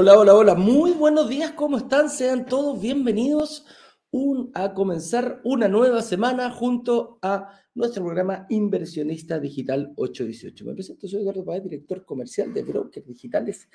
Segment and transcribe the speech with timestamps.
[0.00, 0.54] Hola, hola, hola.
[0.54, 2.08] Muy buenos días, ¿cómo están?
[2.08, 3.66] Sean todos bienvenidos
[4.54, 10.64] a comenzar una nueva semana junto a nuestro programa Inversionista Digital 818.
[10.66, 13.68] Me presento, soy Eduardo Páez, director comercial de Brokers Digitales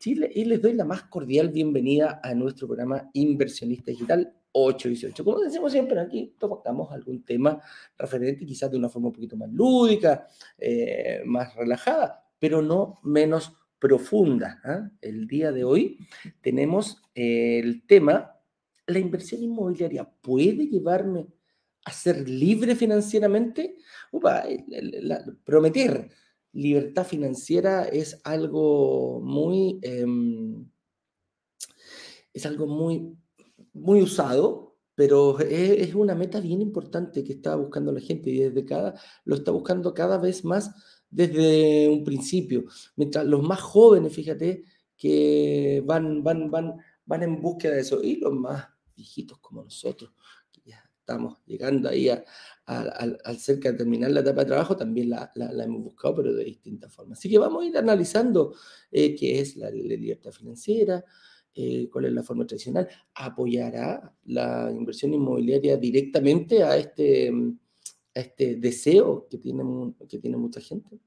[0.00, 5.24] Chile y les doy la más cordial bienvenida a nuestro programa Inversionista Digital 818.
[5.24, 7.60] Como decimos siempre aquí, tocamos algún tema
[7.96, 10.26] referente quizás de una forma un poquito más lúdica,
[10.58, 13.52] eh, más relajada, pero no menos
[13.84, 14.62] profunda.
[14.64, 14.90] ¿ah?
[15.02, 15.98] El día de hoy
[16.40, 18.34] tenemos el tema,
[18.86, 21.26] ¿la inversión inmobiliaria puede llevarme
[21.84, 23.76] a ser libre financieramente?
[25.44, 26.08] prometer
[26.52, 29.80] libertad financiera es algo muy...
[29.82, 30.66] Em,
[32.32, 33.14] es algo muy,
[33.74, 38.38] muy usado, pero es, es, una meta bien importante que está buscando la gente y
[38.38, 40.74] desde cada, lo está buscando cada vez más
[41.14, 42.64] desde un principio.
[42.96, 44.64] Mientras los más jóvenes, fíjate,
[44.96, 46.74] que van, van, van,
[47.06, 50.12] van en búsqueda de eso, y los más viejitos como nosotros,
[50.50, 55.30] que ya estamos llegando ahí al cerca de terminar la etapa de trabajo, también la,
[55.36, 57.18] la, hemos buscado, pero de distintas formas.
[57.18, 58.54] Así que vamos a ir analizando
[58.90, 61.04] eh, qué es la, libertad financiera,
[61.54, 67.30] eh, cuál es la forma tradicional, apoyará la inversión inmobiliaria directamente a este
[68.14, 69.64] este deseo que tiene,
[70.08, 71.00] que tiene mucha gente.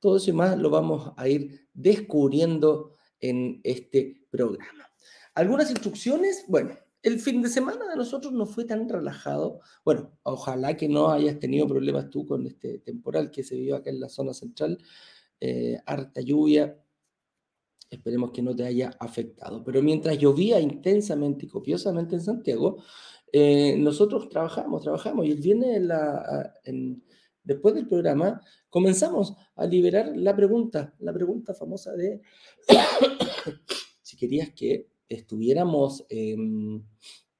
[0.00, 4.90] Todo eso y más lo vamos a ir descubriendo en este programa.
[5.34, 9.60] Algunas instrucciones, bueno, el fin de semana de nosotros no fue tan relajado.
[9.84, 13.90] Bueno, ojalá que no hayas tenido problemas tú con este temporal que se vivió acá
[13.90, 14.78] en la zona central,
[15.40, 16.78] eh, harta lluvia.
[17.88, 19.64] Esperemos que no te haya afectado.
[19.64, 22.82] Pero mientras llovía intensamente y copiosamente en Santiago,
[23.32, 26.52] eh, nosotros trabajamos, trabajamos y el la,
[27.42, 32.20] después del programa, comenzamos a liberar la pregunta, la pregunta famosa de
[34.02, 36.82] si querías que estuviéramos, em,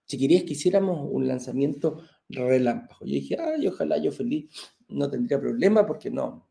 [0.04, 3.04] si querías que hiciéramos un lanzamiento relámpago.
[3.04, 4.50] Yo dije, ay, ojalá yo feliz,
[4.88, 6.48] no tendría problema porque no,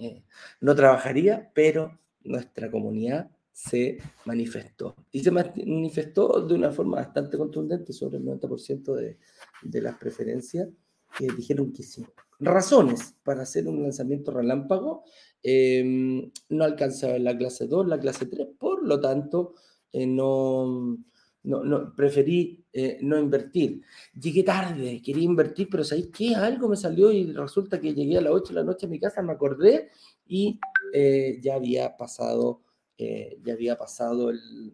[0.00, 0.24] eh,
[0.60, 4.94] no trabajaría, pero nuestra comunidad se manifestó.
[5.10, 9.18] Y se manifestó de una forma bastante contundente, sobre el 90% de,
[9.62, 10.68] de las preferencias
[11.16, 12.06] que dijeron que sí.
[12.38, 15.02] Razones para hacer un lanzamiento relámpago.
[15.42, 19.54] Em, no alcanzaba la clase 2, la clase 3, por lo tanto,
[19.92, 20.96] eh, no,
[21.42, 23.82] no, no, preferí eh, no invertir.
[24.14, 26.36] Llegué tarde, quería invertir, pero ¿sabéis qué?
[26.36, 29.00] Algo me salió y resulta que llegué a las 8 de la noche a mi
[29.00, 29.90] casa, me acordé
[30.28, 30.60] y
[30.92, 32.62] eh, ya había pasado
[32.98, 34.72] eh, ya había pasado el,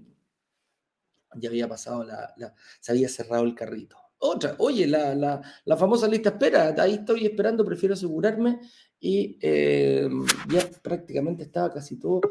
[1.36, 2.34] ya había pasado la,
[2.80, 3.96] se había cerrado el carrito.
[4.18, 8.58] Otra, oye, la, la, famosa lista espera, ahí estoy esperando, prefiero asegurarme
[8.98, 10.08] y eh,
[10.48, 12.22] ya prácticamente estaba casi todo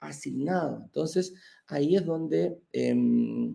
[0.00, 0.80] asignado.
[0.82, 1.34] Entonces,
[1.66, 3.54] ahí es donde, em,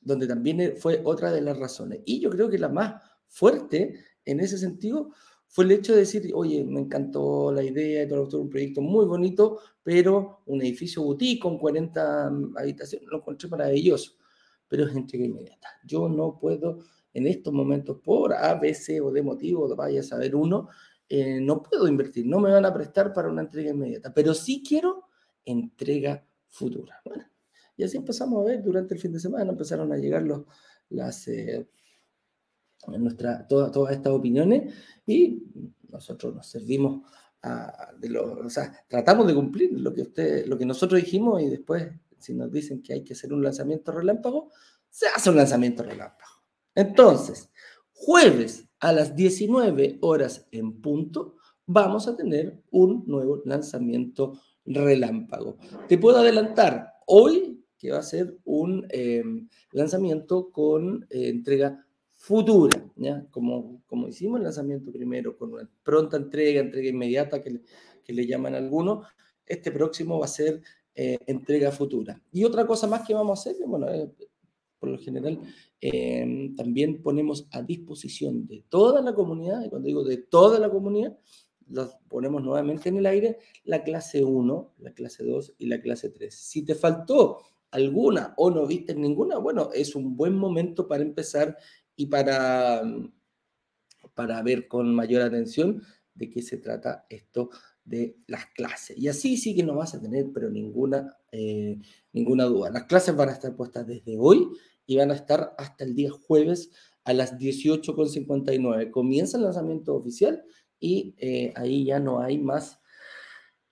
[0.00, 2.00] donde también fue otra de las razones.
[2.04, 5.10] Y yo creo que la más fuerte en ese sentido
[5.54, 9.06] fue el hecho de decir, oye, me encantó la idea de todo un proyecto muy
[9.06, 12.26] bonito, pero un edificio boutique con 40
[12.56, 14.14] habitaciones, lo encontré maravilloso,
[14.66, 15.68] pero es entrega inmediata.
[15.86, 16.80] Yo no puedo,
[17.12, 20.70] en estos momentos, por A, B, C o de motivo, vaya a saber uno,
[21.08, 24.60] eh, no puedo invertir, no me van a prestar para una entrega inmediata, pero sí
[24.66, 25.04] quiero
[25.44, 27.00] entrega futura.
[27.04, 27.26] Bueno,
[27.76, 30.46] y así empezamos a ver durante el fin de semana, empezaron a llegar los,
[30.88, 31.28] las...
[31.28, 31.68] Eh,
[32.86, 34.74] nuestra, todas estas opiniones
[35.06, 35.44] y
[35.88, 37.02] nosotros nos servimos
[37.98, 41.48] de lo, o sea, tratamos de cumplir lo que, usted, lo que nosotros dijimos y
[41.48, 44.50] después, si nos dicen que hay que hacer un lanzamiento relámpago,
[44.88, 46.42] se hace un lanzamiento relámpago.
[46.74, 47.50] Entonces,
[47.92, 55.58] jueves a las 19 horas en punto, vamos a tener un nuevo lanzamiento relámpago.
[55.88, 59.22] Te puedo adelantar hoy que va a ser un eh,
[59.72, 61.86] lanzamiento con eh, entrega
[62.24, 63.26] futura, ¿ya?
[63.30, 67.60] Como, como hicimos el lanzamiento primero con una pronta entrega, entrega inmediata que le,
[68.02, 69.06] que le llaman algunos,
[69.44, 70.62] este próximo va a ser
[70.94, 72.18] eh, entrega futura.
[72.32, 74.10] Y otra cosa más que vamos a hacer, bueno, eh,
[74.78, 75.38] por lo general
[75.82, 80.70] em, también ponemos a disposición de toda la comunidad, y cuando digo de toda la
[80.70, 81.18] comunidad,
[81.68, 86.08] los ponemos nuevamente en el aire, la clase 1, la clase 2 y la clase
[86.08, 86.34] 3.
[86.34, 91.58] Si te faltó alguna o no viste ninguna, bueno, es un buen momento para empezar
[91.96, 92.82] y para,
[94.14, 95.82] para ver con mayor atención
[96.14, 97.50] de qué se trata esto
[97.84, 98.96] de las clases.
[98.98, 101.78] Y así sí que no vas a tener, pero ninguna, eh,
[102.12, 102.70] ninguna duda.
[102.70, 104.48] Las clases van a estar puestas desde hoy
[104.86, 106.70] y van a estar hasta el día jueves
[107.04, 108.90] a las 18.59.
[108.90, 110.42] Comienza el lanzamiento oficial
[110.80, 112.80] y eh, ahí ya no hay más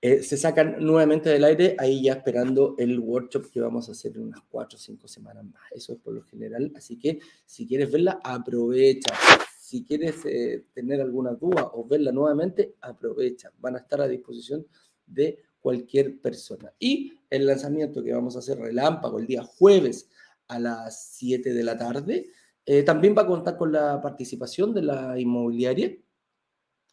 [0.05, 4.17] eh, se sacan nuevamente del aire, ahí ya esperando el workshop que vamos a hacer
[4.17, 5.63] en unas cuatro o cinco semanas más.
[5.71, 6.73] Eso es por lo general.
[6.75, 9.15] Así que si quieres verla, aprovecha.
[9.61, 13.53] Si quieres eh, tener alguna duda o verla nuevamente, aprovecha.
[13.61, 14.67] Van a estar a disposición
[15.07, 16.73] de cualquier persona.
[16.81, 20.11] Y el lanzamiento que vamos a hacer relámpago el día jueves
[20.49, 22.27] a las 7 de la tarde,
[22.67, 25.97] eh, también va a contar con la participación de la inmobiliaria.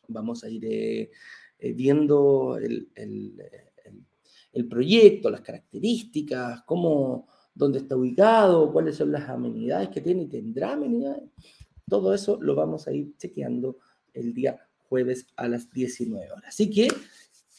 [0.09, 1.09] Vamos a ir
[1.59, 9.89] eh, viendo el, el, proyecto, las características, cómo, dónde está ubicado, cuáles son las amenidades
[9.89, 11.29] que tiene y tendrá amenidades.
[11.87, 13.77] Todo eso lo vamos a ir chequeando
[14.13, 16.45] el día jueves a las 19 horas.
[16.47, 16.87] Así que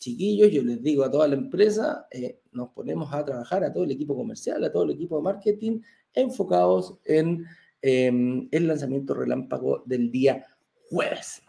[0.01, 3.85] chiquillos, yo les digo a toda la empresa, eh, nos ponemos a trabajar, a todo
[3.85, 5.81] el equipo comercial, a todo el equipo de marketing,
[6.15, 7.45] enfocados en
[7.83, 10.45] em, el lanzamiento relámpago del día
[10.89, 11.43] jueves.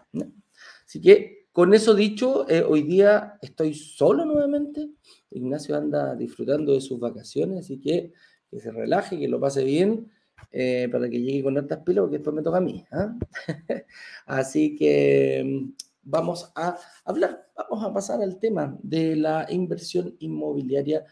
[0.85, 4.89] Así que con eso dicho, eh, hoy día estoy solo nuevamente.
[5.31, 8.13] Ignacio anda disfrutando de sus vacaciones, así que
[8.51, 10.11] que se relaje, que lo pase bien,
[10.51, 12.85] eh, para que llegue con hartas pilas, porque después me toca a mí.
[12.91, 13.17] ¿ah?
[14.25, 21.05] así que em, vamos a hablar, vamos a pasar al tema de la inversión inmobiliaria,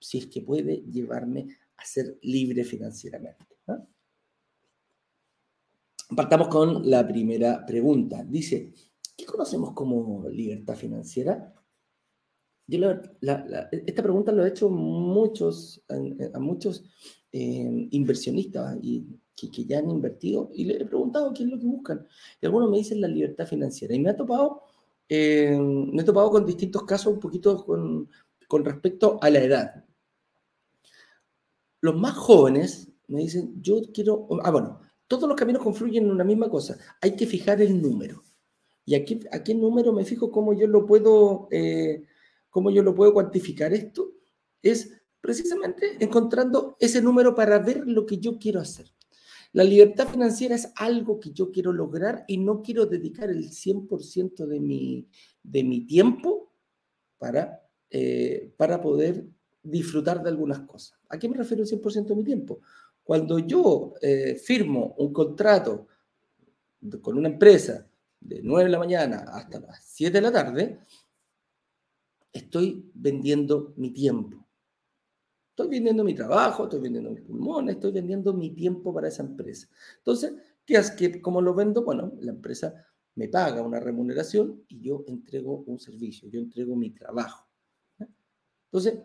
[0.00, 3.44] si es que puede llevarme a ser libre financieramente.
[6.14, 8.22] Partamos con la primera pregunta.
[8.22, 8.72] Dice,
[9.16, 11.52] ¿qué conocemos como libertad financiera?
[12.68, 16.84] esta pregunta lo he hecho muchos, a, muchos
[17.30, 21.66] eh, inversionistas y que, ya han invertido y le he preguntado qué es lo que
[21.66, 22.06] buscan.
[22.40, 23.94] Y algunos me dicen la libertad financiera.
[23.94, 24.62] Y me ha topado,
[25.08, 28.08] eh, me he topado con distintos casos un poquito con,
[28.48, 29.84] con respecto a la edad.
[31.80, 36.24] Los más jóvenes me dicen, yo quiero, ah, bueno, todos los caminos confluyen en una
[36.24, 36.78] misma cosa.
[37.00, 38.24] Hay que fijar el número.
[38.86, 40.30] ¿Y a qué número me fijo?
[40.30, 42.04] ¿Cómo yo lo puedo, eh,
[42.48, 44.12] cómo yo lo puedo cuantificar esto?
[44.62, 48.86] Es precisamente encontrando ese número para ver lo que yo quiero hacer.
[49.52, 54.46] La libertad financiera es algo que yo quiero lograr y no quiero dedicar el 100%
[54.46, 55.08] de mi,
[55.42, 56.52] de mi tiempo
[57.18, 59.26] para, eh, para poder
[59.64, 60.96] disfrutar de algunas cosas.
[61.08, 62.60] ¿A qué me refiero el 100% de mi tiempo?
[63.02, 65.88] Cuando yo eh, firmo un contrato
[67.00, 67.88] con una empresa
[68.26, 70.80] de 9 de la mañana hasta las 7 de la tarde,
[72.32, 74.46] estoy vendiendo mi tiempo.
[75.50, 79.68] Estoy vendiendo mi trabajo, estoy vendiendo mis pulmones, estoy vendiendo mi tiempo para esa empresa.
[79.98, 80.34] Entonces,
[80.66, 81.82] ¿qué es que cómo lo vendo?
[81.82, 82.74] Bueno, la empresa
[83.14, 87.48] me paga una remuneración y yo entrego un servicio, yo entrego mi trabajo.
[88.70, 89.00] Entonces,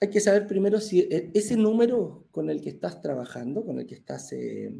[0.00, 3.86] hay que saber primero si e, ese número con el que estás trabajando, con el
[3.86, 4.72] que estás, eh,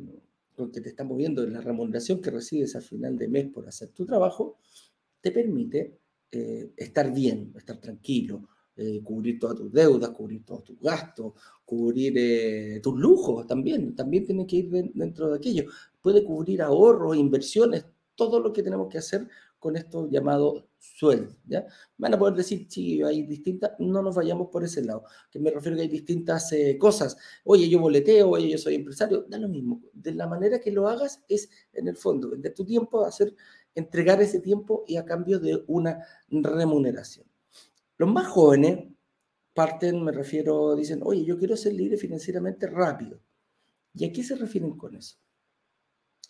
[0.55, 3.91] con que te están moviendo, la remuneración que recibes al final de mes por hacer
[3.91, 4.59] tu trabajo,
[5.21, 5.99] te permite
[6.33, 12.15] eh, estar bien, estar tranquilo, eh, cubrir todas tus deudas, cubrir todos tus gastos, cubrir
[12.17, 15.65] eh, tus lujos también, también tiene que ir dentro de aquello.
[16.01, 21.37] Puede cubrir ahorros, inversiones, todo lo que tenemos que hacer con esto llamado sueldo.
[21.47, 21.67] ¿ya?
[21.99, 25.51] Van a poder decir, sí, hay distintas, no nos vayamos por ese lado, que me
[25.51, 27.17] refiero que hay distintas eh, cosas.
[27.45, 29.83] Oye, yo boleteo, oye, yo soy empresario, da lo mismo.
[29.93, 33.35] De la manera que lo hagas es, en el fondo, de tu tiempo, hacer,
[33.75, 37.27] entregar ese tiempo y a cambio de una remuneración.
[37.97, 38.89] Los más jóvenes
[39.53, 43.21] parten, me refiero, dicen, oye, yo quiero ser libre financieramente rápido.
[43.95, 45.17] ¿Y a qué se refieren con eso?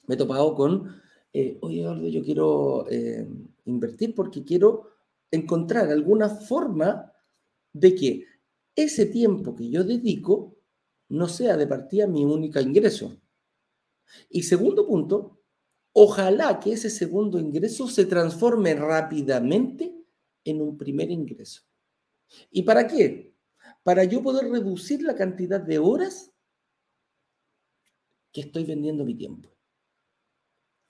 [0.07, 1.01] Me he topado con,
[1.33, 3.29] eh, oye, Eduardo, yo quiero eh,
[3.71, 4.91] invertir porque quiero
[5.31, 7.13] encontrar alguna forma
[7.73, 8.27] de que
[8.75, 10.57] ese tiempo que yo dedico
[11.09, 13.21] no sea de partida mi única ingreso.
[14.29, 15.41] Y segundo punto,
[15.93, 19.95] ojalá que ese segundo ingreso se transforme rápidamente
[20.45, 21.63] en un primer ingreso.
[22.51, 23.35] ¿Y para qué?
[23.83, 26.33] Para yo poder reducir la cantidad de horas
[28.33, 29.51] que estoy vendiendo mi tiempo.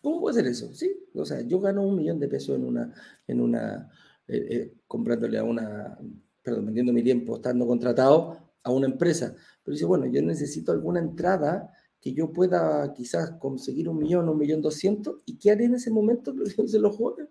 [0.03, 0.73] ¿Cómo puede ser eso?
[0.75, 2.93] Sí, o sea, yo gano un millón de pesos en una,
[3.27, 3.91] en una,
[4.27, 5.99] eh, eh, comprándole a una,
[6.43, 9.35] perdón, vendiendo mi tiempo, estando contratado a una empresa.
[9.63, 14.39] Pero dice, bueno, yo necesito alguna entrada que yo pueda quizás conseguir un millón, un
[14.39, 16.35] millón doscientos, ¿y qué haré en ese momento?
[16.67, 17.29] Se los jóvenes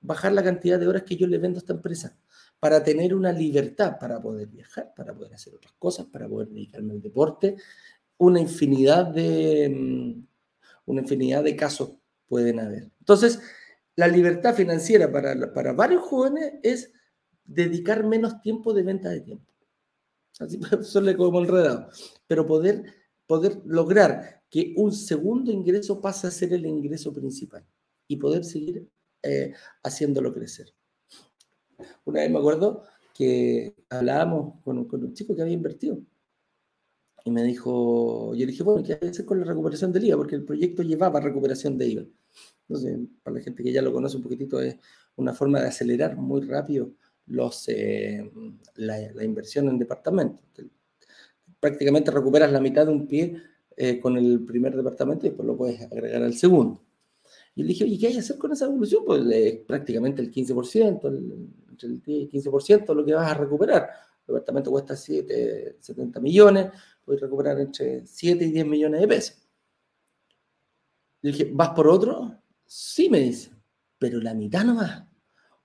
[0.00, 2.16] bajar la cantidad de horas que yo le vendo a esta empresa
[2.60, 6.94] para tener una libertad para poder viajar, para poder hacer otras cosas, para poder dedicarme
[6.94, 7.56] al deporte.
[8.18, 10.26] Una infinidad de, mm,
[10.86, 11.90] una infinidad de casos
[12.26, 12.90] pueden haber.
[13.00, 13.40] Entonces,
[13.96, 16.92] la libertad financiera para, para varios jóvenes es
[17.44, 19.46] dedicar menos tiempo de venta de tiempo.
[20.38, 21.88] Así suele como enredado.
[22.26, 22.84] Pero poder,
[23.26, 27.64] poder lograr que un segundo ingreso pase a ser el ingreso principal
[28.08, 28.88] y poder seguir
[29.22, 29.52] eh,
[29.82, 30.72] haciéndolo crecer.
[32.04, 35.98] Una vez me acuerdo que hablábamos con, con un chico que había invertido.
[37.26, 40.04] Y me dijo, yo le dije, bueno, ¿qué hay que hacer con la recuperación del
[40.04, 40.16] IVA?
[40.16, 42.04] Porque el proyecto llevaba recuperación de IVA.
[42.68, 44.76] Entonces, para la gente que ya lo conoce un poquitito, es
[45.16, 46.92] una forma de acelerar muy rápido
[47.26, 48.30] los, eh,
[48.76, 50.40] la, inversión en departamentos.
[51.58, 53.42] Prácticamente recuperas la mitad de un pie
[53.76, 56.80] eh, con el primer departamento y después lo puedes agregar al segundo.
[57.56, 59.02] Y le dije, oye, ¿qué hay que hacer con esa evolución?
[59.04, 59.20] Pues
[59.66, 63.90] prácticamente el 15%, el, entre el 10 y 15% lo que vas a recuperar.
[64.26, 66.70] El departamento cuesta 7, 70 millones,
[67.04, 69.48] puedes recuperar entre 7 y 10 millones de pesos.
[71.22, 72.40] Le dije, ¿vas por otro?
[72.64, 73.50] Sí, me dice,
[73.98, 75.04] pero la mitad no más.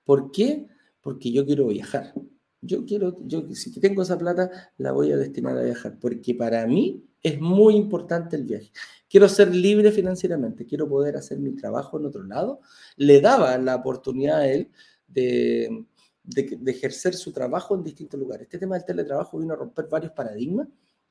[0.04, 0.68] ¿Por qué?
[1.02, 2.14] Porque yo quiero viajar.
[2.62, 6.66] Yo quiero, yo si tengo esa plata, la voy a destinar a viajar, porque para
[6.68, 8.72] mí es muy importante el viaje.
[9.10, 12.62] Quiero ser libre financieramente, quiero poder hacer mi trabajo en otro lado.
[12.98, 14.70] Le daba la oportunidad a él
[15.08, 15.86] de,
[16.24, 18.44] de, ejercer su trabajo en distintos lugares.
[18.44, 20.68] Este tema del teletrabajo vino a romper varios paradigmas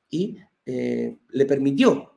[0.08, 0.36] y
[0.66, 2.12] eh, le permitió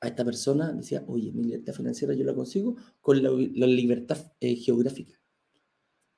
[0.00, 3.30] a esta persona, decía, oye, mi libertad financiera yo la consigo con la,
[3.66, 5.20] libertad eh, geográfica.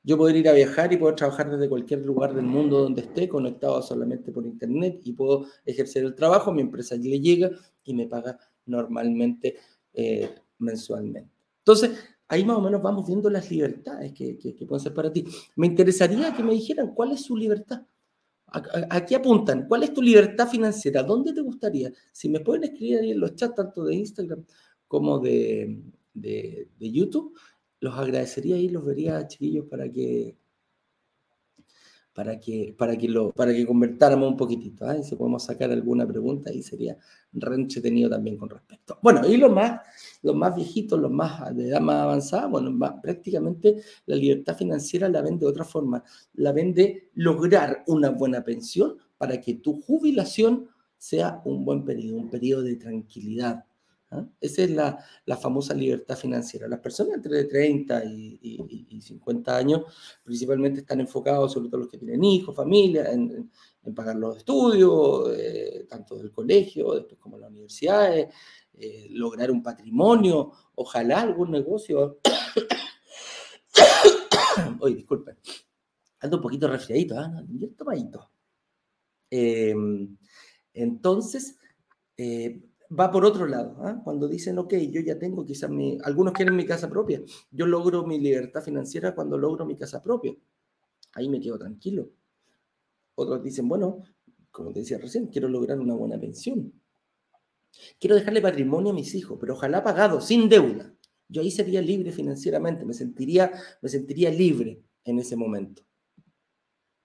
[0.04, 3.28] Yo poder ir a viajar y poder trabajar desde cualquier lugar del mundo donde esté,
[3.28, 7.50] conectado solamente por internet, y puedo ejercer el trabajo, mi empresa le llega
[7.84, 9.56] y me paga normalmente
[9.92, 11.30] eh, mensualmente.
[11.58, 11.92] Entonces,
[12.32, 15.24] ahí más o menos vamos viendo las libertades que, pueden ser para ti.
[15.56, 17.82] Me interesaría que me dijeran cuál es su libertad.
[18.46, 19.66] ¿A, apuntan?
[19.68, 21.02] ¿Cuál es tu libertad financiera?
[21.02, 21.92] ¿Dónde te gustaría?
[22.10, 24.44] Si me pueden escribir ahí en los chats, tanto de Instagram
[24.88, 25.82] como de,
[26.14, 27.38] de YouTube,
[27.80, 30.36] los agradecería y los vería, chiquillos, para que
[32.12, 34.90] para que, para que, lo, para que convertáramos un poquitito.
[34.90, 35.02] ¿eh?
[35.02, 36.96] Si podemos sacar alguna pregunta, y sería
[37.32, 38.98] re entretenido también con respecto.
[39.02, 39.80] Bueno, y los más,
[40.22, 45.22] los más viejitos, los más de edad más avanzada, bueno, prácticamente la libertad financiera la
[45.22, 46.04] ven de otra forma.
[46.34, 52.18] La ven de lograr una buena pensión para que tu jubilación sea un buen periodo,
[52.18, 53.64] un periodo de tranquilidad,
[54.40, 56.68] Esa es la, famosa libertad financiera.
[56.68, 59.82] Las personas entre 30 y, 50 años
[60.22, 63.50] principalmente están enfocados, sobre todo los que tienen hijos, familia, en,
[63.94, 68.32] pagar los estudios, eh, tanto del colegio, después como las universidades,
[68.74, 72.20] eh, lograr un patrimonio, ojalá algún negocio.
[74.80, 75.36] Oye, disculpen,
[76.20, 77.42] ando un poquito resfriadito, ¿ah?
[77.46, 78.30] bien tomadito.
[79.30, 80.16] Em,
[80.74, 81.56] entonces,
[82.16, 82.62] eh,
[82.98, 83.76] va por otro lado.
[83.80, 84.00] ¿ah?
[84.04, 88.06] Cuando dicen, ok, yo ya tengo quizás mi, algunos quieren mi casa propia, yo logro
[88.06, 90.34] mi libertad financiera cuando logro mi casa propia.
[91.14, 92.10] Ahí me quedo tranquilo.
[93.14, 94.02] Otros dicen, bueno,
[94.50, 96.72] como te decía recién, quiero lograr una buena pensión.
[97.98, 100.94] Quiero dejarle patrimonio a mis hijos, pero ojalá pagado, sin deuda.
[101.28, 105.82] Yo ahí sería libre financieramente, me sentiría, me sentiría libre en ese momento.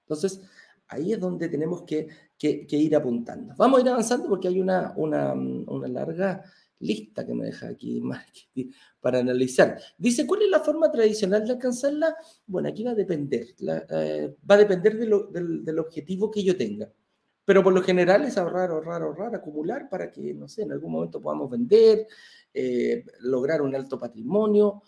[0.01, 0.41] Entonces,
[0.88, 3.53] ahí es donde tenemos que que, ir apuntando.
[3.58, 6.44] Vamos a ir avanzando porque hay una, una, una larga
[6.79, 8.01] lista que me deja aquí
[9.01, 9.79] para analizar.
[9.98, 12.15] Dice, ¿cuál es la forma tradicional de alcanzarla?
[12.46, 13.48] Bueno, aquí va a depender.
[13.89, 16.91] Eh, va a depender del, del, objetivo que yo tenga.
[17.46, 20.91] Pero por lo general es ahorrar, ahorrar, ahorrar, acumular para que, no sé, en algún
[20.91, 22.06] momento podamos vender,
[22.53, 24.84] eh, lograr un alto patrimonio.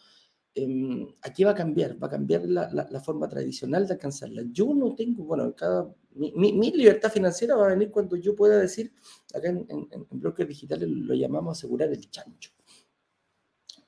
[0.60, 4.44] Em, aquí va a cambiar, va a cambiar la, la, forma tradicional de alcanzarla.
[4.52, 8.58] Yo no tengo, bueno, cada, mi, mi, libertad financiera va a venir cuando yo pueda
[8.58, 8.92] decir,
[9.34, 12.52] acá en, en, en bloques digitales lo llamamos asegurar el chancho.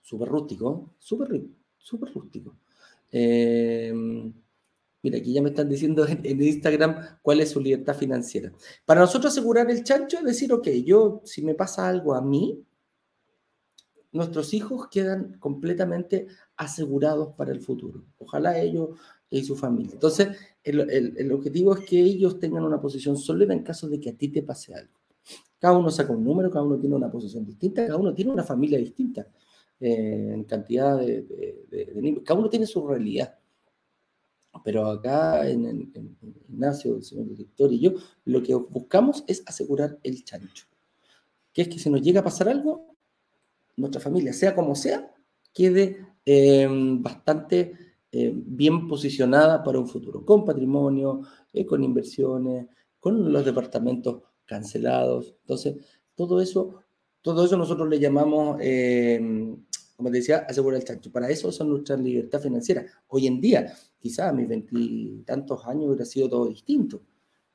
[0.02, 1.42] Súper rústico, súper
[1.78, 2.58] súper rústico.
[3.12, 4.34] Em,
[5.02, 8.54] mira, aquí ya me están diciendo en, en, Instagram cuál es su libertad financiera.
[8.86, 12.64] Para nosotros asegurar el chancho es decir, ok, yo si me pasa algo a mí,
[14.12, 16.28] nuestros hijos quedan completamente
[16.58, 18.04] asegurados para el futuro.
[18.18, 18.90] Ojalá ellos
[19.30, 19.94] y su familia.
[19.94, 24.14] Entonces, el, objetivo es que ellos tengan una posición sólida en caso de que a
[24.14, 25.00] ti te pase algo.
[25.58, 28.44] Cada uno saca un número, cada uno tiene una posición distinta, cada uno tiene una
[28.44, 29.28] familia distinta
[29.80, 31.22] eh, en cantidad de,
[31.70, 33.38] de, Cada uno tiene su realidad.
[34.66, 36.18] Pero acá en, en,
[36.50, 37.94] Ignacio, el señor director y yo,
[38.26, 40.66] lo que buscamos es asegurar el chancho.
[41.54, 42.91] Que es que si nos llega a pasar algo,
[43.82, 45.14] nuestra familia, sea como sea,
[45.54, 46.68] quede eh,
[47.00, 47.74] bastante
[48.12, 51.22] eh, bien posicionada para un futuro, con patrimonio,
[51.52, 52.68] eh, con inversiones,
[53.00, 55.36] con los departamentos cancelados.
[55.42, 55.76] Entonces,
[56.16, 56.76] todo eso,
[57.22, 58.58] todo eso nosotros le llamamos,
[59.96, 61.12] como te decía, asegurar el chancho.
[61.12, 62.86] Para eso son nuestras libertad financiera.
[63.08, 67.02] Hoy en día, quizás a mis veintitantos años hubiera sido todo distinto.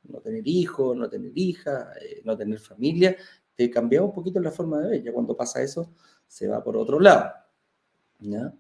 [0.05, 1.91] No tener hijos, no tener hija,
[2.25, 3.17] no tener familia,
[3.55, 5.03] te cambiaba un poquito la forma de ver.
[5.03, 5.93] Ya cuando pasa eso,
[6.27, 7.33] se va por otro lado.
[8.21, 8.55] ¿ya?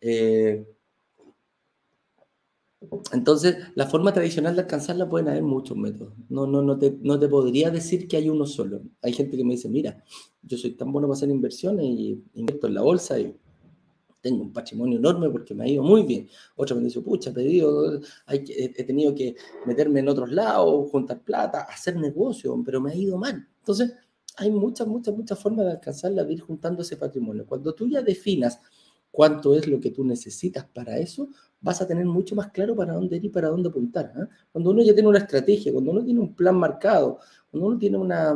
[0.00, 0.66] Eh,
[3.12, 6.14] Entonces, la forma tradicional de alcanzarla pueden haber muchos métodos.
[6.28, 8.82] No, no, no, te, no te podría decir que hay uno solo.
[9.02, 10.02] Hay gente que me dice, mira,
[10.42, 13.34] yo soy tan bueno para hacer inversiones y invierto en la bolsa y
[14.20, 16.28] tengo un patrimonio enorme porque me ha ido muy bien.
[16.56, 21.22] Otro me dice, pucha, he, pedido, hay he tenido que meterme en otros lados, juntar
[21.22, 23.46] plata, hacer negocio, pero me ha ido mal.
[23.58, 23.92] Entonces,
[24.36, 27.46] hay muchas, muchas, muchas formas de alcanzarla, de ir juntando ese patrimonio.
[27.46, 28.60] Cuando tú ya definas
[29.10, 31.28] cuánto es lo que tú necesitas para eso,
[31.60, 34.12] vas a tener mucho más claro para dónde ir y para dónde apuntar.
[34.16, 34.26] ¿eh?
[34.50, 37.96] Cuando uno ya tiene una estrategia, cuando uno tiene un plan marcado, cuando uno tiene
[37.96, 38.34] una...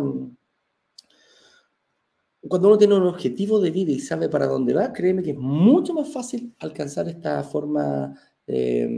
[2.40, 5.36] Cuando uno tiene un objetivo de vida y sabe para dónde va, créeme que es
[5.36, 8.14] mucho más fácil alcanzar esta forma,
[8.46, 8.88] eh,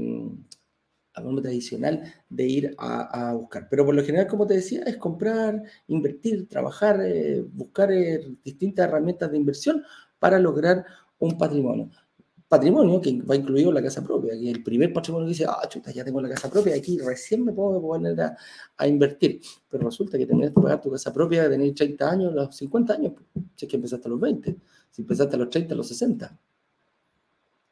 [1.20, 3.68] forma tradicional de ir a, buscar.
[3.68, 8.88] Pero por lo general, como te decía, es comprar, invertir, trabajar, eh, buscar eh, distintas
[8.88, 9.82] herramientas de inversión
[10.18, 10.84] para lograr
[11.18, 11.90] un patrimonio.
[12.48, 15.92] Patrimonio que va incluido la casa propia, que el primer patrimonio que dice, ah, chuta,
[15.92, 18.20] ya tengo la casa propia, aquí recién me puedo poner
[18.76, 19.40] a, invertir.
[19.68, 23.12] Pero resulta que tenés que pagar tu casa propia, tener 30 años, los 50 años,
[23.54, 24.56] si es que empezaste a los 20,
[24.90, 26.38] si empezaste a los 30, a los 60.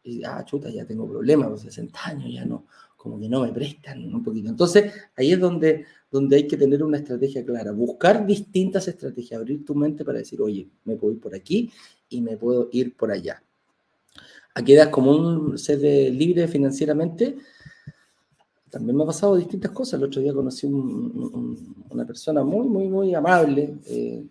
[0.05, 2.67] Y, ah, chuta, ya tengo problemas, los 60 años, ya no,
[2.99, 4.49] como que no me prestan un poquito.
[4.49, 9.65] Entonces, ahí es donde, donde hay que tener una estrategia clara, buscar distintas estrategias, abrir
[9.65, 11.71] tu mente para decir, oye, me puedo ir por aquí
[12.09, 13.41] y me puedo ir por allá.
[14.53, 15.79] Aquí das como un ser
[16.13, 17.37] libre financieramente.
[18.69, 20.01] También me ha pasado distintas cosas.
[20.01, 24.27] El otro día conocí una persona muy, muy, muy amable eh,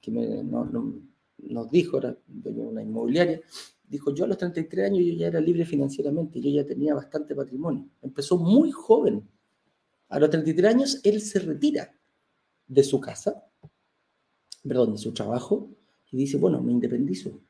[0.00, 3.40] que nos dijo, era dueño una inmobiliaria,
[3.94, 7.34] dijo, yo a los 33 años yo ya era libre financieramente, yo ya tenía bastante
[7.34, 7.88] patrimonio.
[8.02, 9.28] Empezó muy joven.
[10.08, 11.94] A los 33 años él se retira
[12.66, 13.44] de su casa,
[14.66, 15.70] perdón, de su trabajo,
[16.10, 17.40] y dice, bueno, me independizo.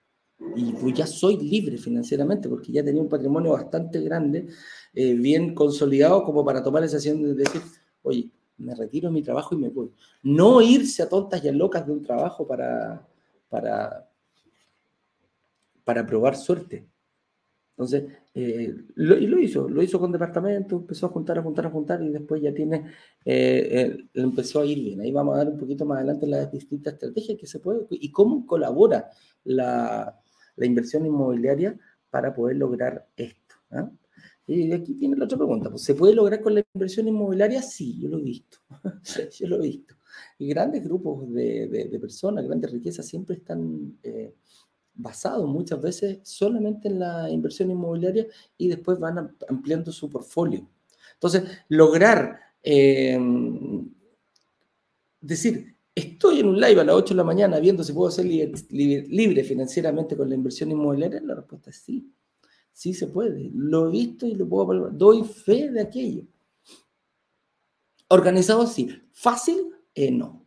[0.56, 4.48] Y pues ya soy libre financieramente porque ya tenía un patrimonio bastante grande,
[4.92, 7.62] eh, bien consolidado como para tomar esa decisión de decir,
[8.02, 9.90] oye, me retiro de mi trabajo y me voy.
[10.22, 13.06] No irse a tontas y a locas de un trabajo para,
[13.48, 14.08] para,
[15.84, 16.88] para probar suerte.
[17.76, 21.66] Entonces, eh, lo, y lo hizo, lo hizo con departamento, empezó a juntar, a juntar,
[21.66, 22.92] a juntar y después ya tiene,
[23.24, 25.00] eh, empezó a ir bien.
[25.00, 28.12] Ahí vamos a dar un poquito más adelante las distintas estrategias que se puede y
[28.12, 29.10] cómo colabora
[29.42, 30.20] la,
[30.56, 31.76] la inversión inmobiliaria
[32.10, 33.56] para poder lograr esto.
[33.72, 33.90] ¿ah?
[34.46, 37.62] Y aquí tiene la otra pregunta, pues, ¿se puede lograr con la inversión inmobiliaria?
[37.62, 38.58] Sí, yo lo he visto,
[39.40, 39.96] yo lo he visto.
[40.38, 43.98] Y grandes grupos de, de, personas, grandes riquezas siempre están...
[44.94, 48.26] Basado muchas veces solamente en la inversión inmobiliaria
[48.56, 50.66] y después van ampliando su portfolio.
[51.14, 53.18] Entonces, lograr eh,
[55.20, 58.26] decir, estoy en un live a las 8 de la mañana viendo si puedo ser
[58.26, 62.10] libre, financieramente con la inversión inmobiliaria, la respuesta es sí.
[62.72, 63.50] Sí se puede.
[63.54, 66.24] Lo he visto y lo puedo Doy fe de aquello.
[68.08, 69.00] Organizado sí.
[69.12, 70.44] Fácil, eh, no.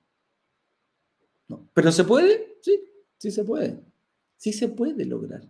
[1.48, 1.70] no.
[1.74, 2.58] ¿Pero se puede?
[2.62, 2.82] Sí,
[3.18, 3.80] sí se puede.
[4.38, 5.42] Sí se puede lograr.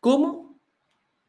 [0.00, 0.60] ¿Cómo?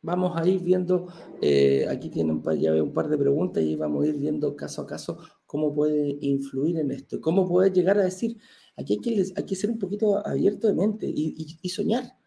[0.01, 1.07] Vamos a ir viendo,
[1.41, 4.17] eh, aquí tiene un par, ya veo un par de preguntas y vamos a ir
[4.17, 8.37] viendo caso a caso cómo puede influir en esto, cómo puede llegar a decir,
[8.75, 12.17] aquí hay que, hay que ser un poquito abierto de mente y, soñar.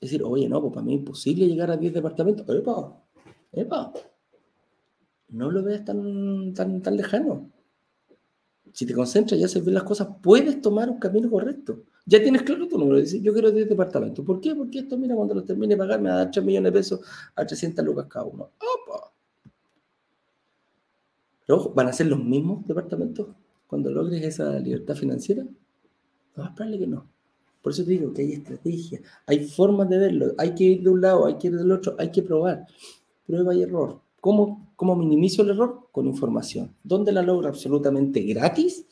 [0.00, 2.48] Es decir, oye, no, pues para mí es imposible llegar a 10 departamentos.
[2.48, 3.04] ¡Epa!
[3.52, 3.92] ¡Epa!
[5.28, 7.52] No lo veas tan, tan, tan lejano
[8.76, 11.84] si te concentras y haces bien las cosas, puedes tomar un camino correcto.
[12.04, 12.98] Ya tienes claro tu número.
[12.98, 14.22] Dices, yo quiero 10 departamentos.
[14.22, 14.54] ¿Por qué?
[14.54, 16.78] Porque esto, mira, cuando los termine de pagar, me va a dar 3 millones de
[16.78, 17.00] pesos
[17.34, 18.50] a 300 lucas cada uno.
[18.58, 19.14] ¡Opa!
[21.46, 23.28] Pero ¿van a ser los mismos departamentos
[23.66, 25.42] cuando logres esa libertad financiera?
[26.36, 27.08] No, esperarle que no.
[27.62, 30.34] Por eso te digo que hay estrategia, hay formas de verlo.
[30.36, 32.66] Hay que ir de un lado, hay que ir del otro, hay que probar.
[33.26, 34.02] Prueba y error.
[34.20, 35.88] ¿Cómo, ¿Cómo minimizo el error?
[35.92, 36.76] Con información.
[36.82, 38.86] ¿Dónde la logro absolutamente gratis?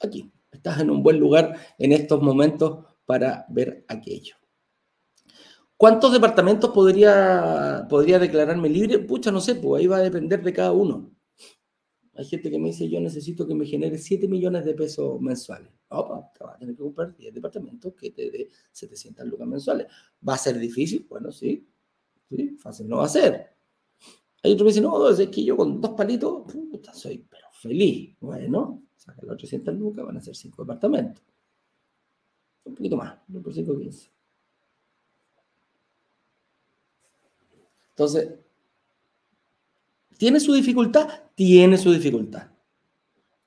[0.00, 0.32] Aquí.
[0.50, 4.36] Estás en un buen lugar en estos momentos para ver aquello.
[5.76, 9.00] ¿Cuántos departamentos podría, podría declararme libre?
[9.00, 11.10] Pucha, no sé, pues ahí va a depender de cada uno.
[12.14, 15.72] Hay gente que me dice, yo necesito que me genere 7 millones de pesos mensuales.
[15.88, 19.86] Opa, te vas a tener que comprar 10 departamentos que te dé 700 lucas mensuales.
[20.26, 21.06] ¿Va a ser difícil?
[21.08, 21.66] Bueno, sí.
[22.28, 23.51] Sí, fácil no va a ser.
[24.42, 26.52] Hay otro que dice, no, es que yo con dos palitos,
[26.92, 28.16] soy pero feliz.
[28.20, 31.22] Bueno, saca las 800 lucas, van a ser 5 departamentos.
[32.64, 34.10] Un poquito más, por 5, 15.
[37.90, 38.34] Entonces,
[40.16, 41.08] ¿tiene su dificultad?
[41.34, 42.48] Tiene su dificultad.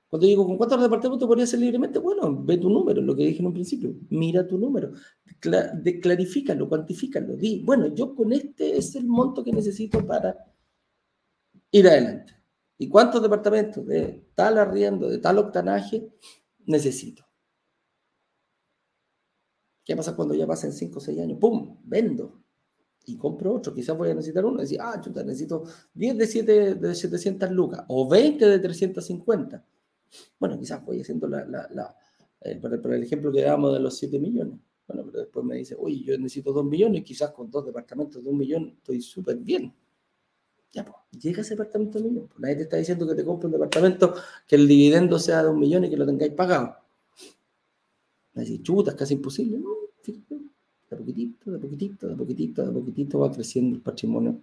[0.07, 1.99] Cuando digo, ¿con cuántos departamentos podría ser libremente?
[1.99, 3.93] Bueno, ve tu número, lo que dije en un principio.
[4.09, 4.93] Mira tu número,
[5.41, 7.35] de, clarifícalo, cuantifícalo.
[7.35, 10.37] Di, bueno, yo con este es el monto que necesito para
[11.79, 12.33] ir adelante.
[12.77, 16.09] ¿Y cuántos departamentos de tal arriendo, de tal octanaje
[16.65, 17.25] necesito?
[19.83, 21.37] ¿Qué pasa cuando ya pasen 5 o 6 años?
[21.39, 21.77] ¡Pum!
[21.83, 22.41] Vendo.
[23.05, 23.73] Y compro otro.
[23.73, 24.57] Quizás voy a necesitar uno.
[24.59, 29.65] Y decir, ah, chuta, necesito 10 de, 7, de 700 lucas o 20 de 350.
[30.39, 31.95] Bueno, quizás voy haciendo la, la, la
[32.61, 34.59] por, el ejemplo que damos de los 7 millones.
[34.87, 38.29] Bueno, pero después me dice, uy, yo necesito 2 millones quizás con dos departamentos de
[38.29, 39.73] un millón estoy súper bien.
[40.75, 42.29] Ya, pues, llega ese departamento de un millón.
[42.37, 44.13] Nadie te está diciendo que te compre un departamento
[44.45, 46.75] que el dividendo sea de un millón y que lo tengáis pagado.
[48.33, 49.57] Decís, chuta, es casi imposible.
[49.57, 49.69] No,
[50.05, 54.41] de poquitito, de poquitito, de poquitito, de poquitito va creciendo el patrimonio.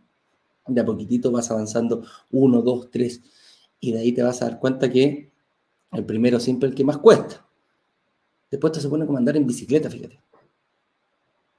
[0.66, 3.20] De a poquitito vas avanzando uno, dos, tres.
[3.78, 5.30] Y de ahí te vas a dar cuenta que
[5.92, 7.46] el primero siempre el que más cuesta.
[8.50, 10.18] Después te se pone como andar en bicicleta, fíjate.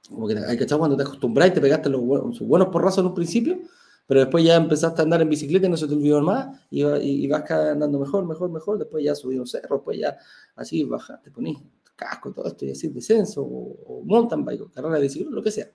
[0.08, 3.14] Como que hay que cuando te acostumbras y te pegaste los buenos porrazos en un
[3.14, 3.60] principio,
[4.06, 6.84] pero después ya empezaste a andar en bicicleta y no se te olvidó más y,
[6.84, 8.78] y, vas andando mejor, mejor, mejor.
[8.78, 10.16] Después ya subí un cerro, después ya
[10.56, 11.58] así bajaste, ponís
[11.96, 15.42] casco, todo esto, y así, descenso, o, o mountain bike, o carrera de bicicleta, lo
[15.42, 15.70] que sea.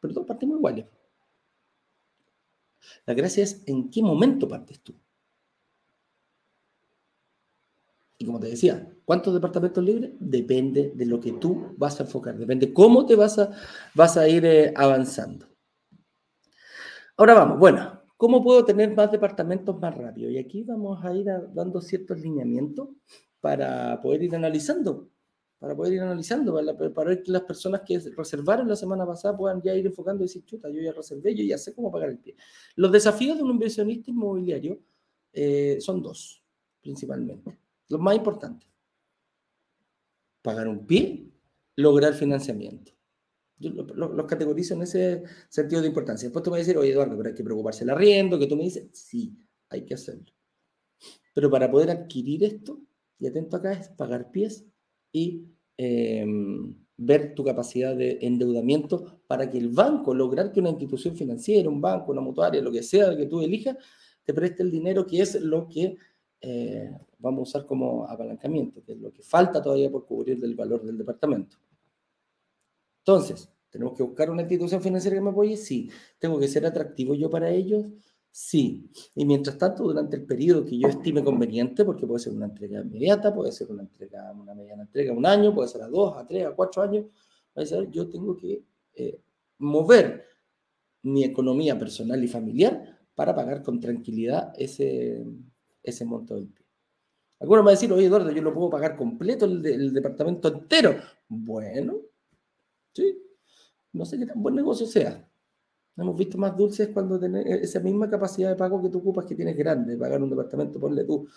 [0.00, 0.86] Pero todos partimos iguales.
[3.06, 4.94] La gracia es en qué momento partes tú.
[8.18, 10.12] Y como te decía, ¿cuántos departamentos libres?
[10.20, 13.50] Depende de lo que tú vas a enfocar, depende cómo te vas a,
[13.94, 15.51] vas a ir eh, avanzando.
[17.22, 20.28] Ahora vamos, bueno, ¿cómo puedo tener más departamentos más rápido?
[20.28, 22.88] Y aquí vamos a ir dando ciertos lineamientos
[23.40, 25.08] para poder ir analizando
[25.60, 26.52] para poder ir analizando,
[26.92, 30.44] para, que las personas que reservaron la semana pasada puedan ya ir enfocando y decir,
[30.44, 32.34] chuta, yo ya reservé, yo ya sé cómo pagar el pie.
[32.74, 34.80] Los desafíos de un inversionista inmobiliario
[35.32, 36.42] eh, son dos,
[36.80, 37.56] principalmente.
[37.88, 38.68] Los más importantes.
[40.42, 41.30] Pagar un pie,
[41.76, 42.90] lograr financiamiento.
[43.70, 46.28] Los categorizo en ese sentido de importancia.
[46.28, 48.56] Después tú me a decir, oye Eduardo, pero hay que preocuparse el arriendo, que tú
[48.56, 49.36] me dices, sí,
[49.68, 50.32] hay que hacerlo.
[51.34, 52.80] Pero para poder adquirir esto,
[53.18, 54.66] y atento acá, es pagar pies
[55.12, 55.46] y
[55.76, 61.68] em, ver tu capacidad de endeudamiento para que el banco, lograr que una institución financiera,
[61.68, 63.76] un banco, una mutuaria, lo que sea que tú elijas,
[64.24, 65.96] te preste el dinero que es lo que
[66.40, 70.54] eh, vamos a usar como apalancamiento, que es lo que falta todavía por cubrir del
[70.54, 71.56] valor del departamento.
[73.04, 75.56] Entonces, ¿tenemos que buscar una institución financiera que me apoye?
[75.56, 75.90] Sí.
[76.18, 77.86] ¿Tengo que ser atractivo yo para ellos?
[78.34, 82.46] Sí, y mientras tanto, durante el periodo que yo estime conveniente, porque puede ser una
[82.46, 86.16] entrega inmediata, puede ser una entrega, una mediana entrega, un año, puede ser a dos,
[86.16, 87.06] a tres, a cuatro años,
[87.90, 89.20] yo tengo que eh,
[89.58, 90.24] mover
[91.02, 95.26] mi economía personal y familiar para pagar con tranquilidad ese,
[95.82, 96.64] ese monto del pie.
[97.38, 100.96] Algunos van a decir, oye Eduardo, yo lo puedo pagar completo el departamento entero.
[101.28, 101.98] Bueno,
[102.92, 103.18] sí,
[103.92, 105.28] no sé qué tan buen negocio sea.
[105.96, 109.34] Hemos visto más dulces cuando tenés esa misma capacidad de pago que tú ocupas que
[109.34, 111.28] tienes grande, pagar un departamento, ponle tú,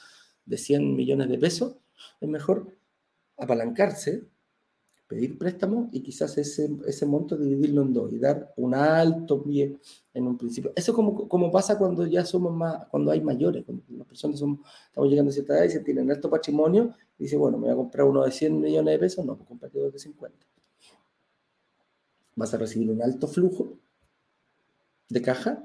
[0.45, 1.75] de 100 millones de pesos,
[2.21, 2.71] es mejor
[3.37, 4.23] apalancarse,
[5.07, 9.77] pedir préstamo y quizás ese, ese monto dividirlo en dos y dar un alto pie
[10.13, 10.71] en un principio.
[10.75, 14.39] Eso es como, como pasa cuando ya somos más, cuando hay mayores, cuando las personas
[14.39, 17.65] somos, estamos llegando a cierta edad y se tienen alto patrimonio, y dice, bueno, me
[17.65, 20.47] voy a comprar uno de 100 millones de pesos, no, pues comprate dos de 50.
[22.35, 23.79] Vas a recibir un alto flujo
[25.09, 25.63] de caja,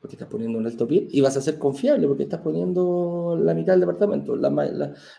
[0.00, 3.54] porque estás poniendo un alto pie, y vas a ser confiable porque estás poniendo la
[3.54, 4.38] mitad del departamento.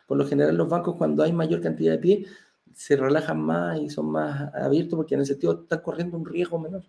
[0.08, 2.26] por lo general los bancos cuando hay mayor cantidad de pie
[2.74, 6.60] se relajan más y son más abiertos porque en ese sentido están corriendo un riesgo
[6.60, 6.84] menor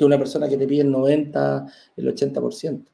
[0.00, 2.86] que una persona que te pide el 90, el 80%.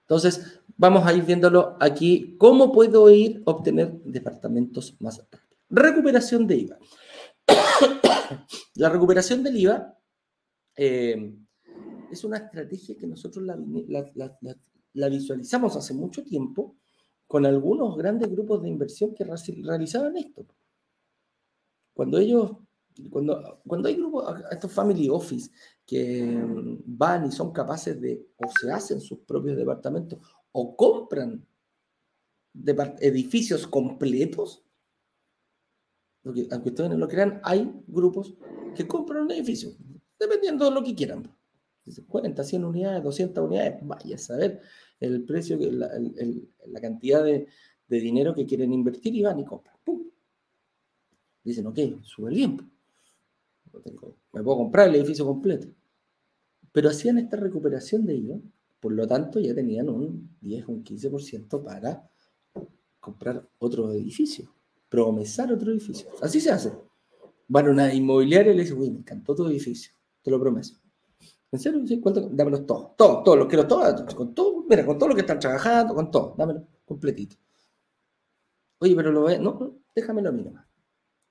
[0.00, 2.36] Entonces, vamos a ir viéndolo aquí.
[2.38, 5.42] ¿Cómo puedo ir a obtener departamentos más rápido?
[5.68, 6.78] Recuperación de IVA.
[8.76, 9.98] la recuperación del IVA
[10.76, 11.34] eh,
[12.10, 16.76] es una estrategia que nosotros la, visualizamos hace mucho tiempo
[17.26, 20.46] con algunos grandes grupos de inversión que realizaban esto.
[21.92, 22.52] Cuando ellos,
[23.10, 25.50] cuando, cuando hay grupos, estos family office
[25.86, 30.20] que mm, van y son capaces de, o se hacen sus propios departamentos,
[30.52, 31.44] o compran
[33.00, 34.63] edificios completos,
[36.24, 38.34] aunque ustedes no lo crean, hay grupos
[38.74, 39.70] que compran un edificio,
[40.18, 41.30] dependiendo de lo que quieran.
[42.08, 44.60] 40, 100 unidades, 200 unidades, vaya a saber
[45.00, 47.46] el precio, la, cantidad de,
[47.88, 49.76] dinero que quieren invertir y van y compran.
[49.84, 50.02] ¡Pum!
[51.44, 52.56] Dicen, ok, sube bien.
[54.32, 55.68] me puedo comprar el edificio completo.
[56.72, 58.40] Pero hacían esta recuperación de ellos
[58.80, 62.10] Por lo tanto, ya tenían un 10 o un 15% para
[62.98, 64.53] comprar otro edificio,
[64.94, 66.08] promesar otro edificio.
[66.22, 66.72] Así se hace.
[67.48, 70.78] Van a una inmobiliaria y le dice, uy, me encantó tu edificio, te lo prometo.
[71.50, 71.84] ¿En serio?
[71.84, 72.00] ¿Sí?
[72.00, 72.28] ¿Cuánto?
[72.30, 75.40] Dámelos todos, todos, todos, los quiero todos, con todo, mira, con todo lo que están
[75.40, 77.36] trabajando, con todo, dámelo completito.
[78.78, 80.66] Oye, pero lo ve, no, déjamelo a mí nomás.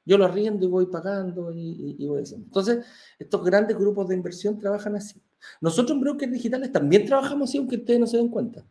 [0.06, 2.46] Yo lo arriendo y voy pagando y, voy haciendo.
[2.48, 2.86] Entonces,
[3.18, 5.22] estos grandes grupos de inversión trabajan así.
[5.62, 8.66] Nosotros en brokers digitales también trabajamos así, aunque ustedes no se den cuenta.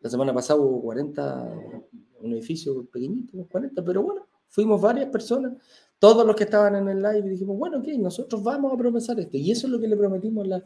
[0.00, 1.50] La semana pasada hubo 40,
[2.20, 5.54] un edificio pequeñito, 40, pero bueno, fuimos varias personas,
[5.98, 9.18] todos los que estaban en el live y dijimos, bueno, ok, nosotros vamos a promesar
[9.18, 9.36] esto.
[9.36, 10.62] Y eso es lo que le prometimos la,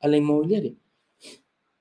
[0.00, 0.74] a la inmobiliaria.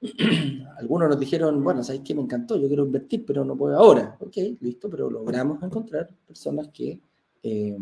[0.78, 2.14] Algunos nos dijeron, bueno, ¿sabes qué?
[2.16, 4.18] Me encantó, yo quiero invertir, pero no puedo ahora.
[4.20, 7.00] Ok, listo, pero logramos encontrar personas que,
[7.42, 7.78] eh,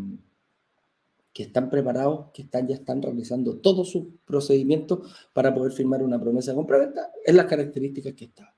[1.34, 6.19] que están preparados, que están, ya están realizando todo su procedimiento para poder firmar una
[6.19, 8.54] promesa de compra-venta en las características que estaban.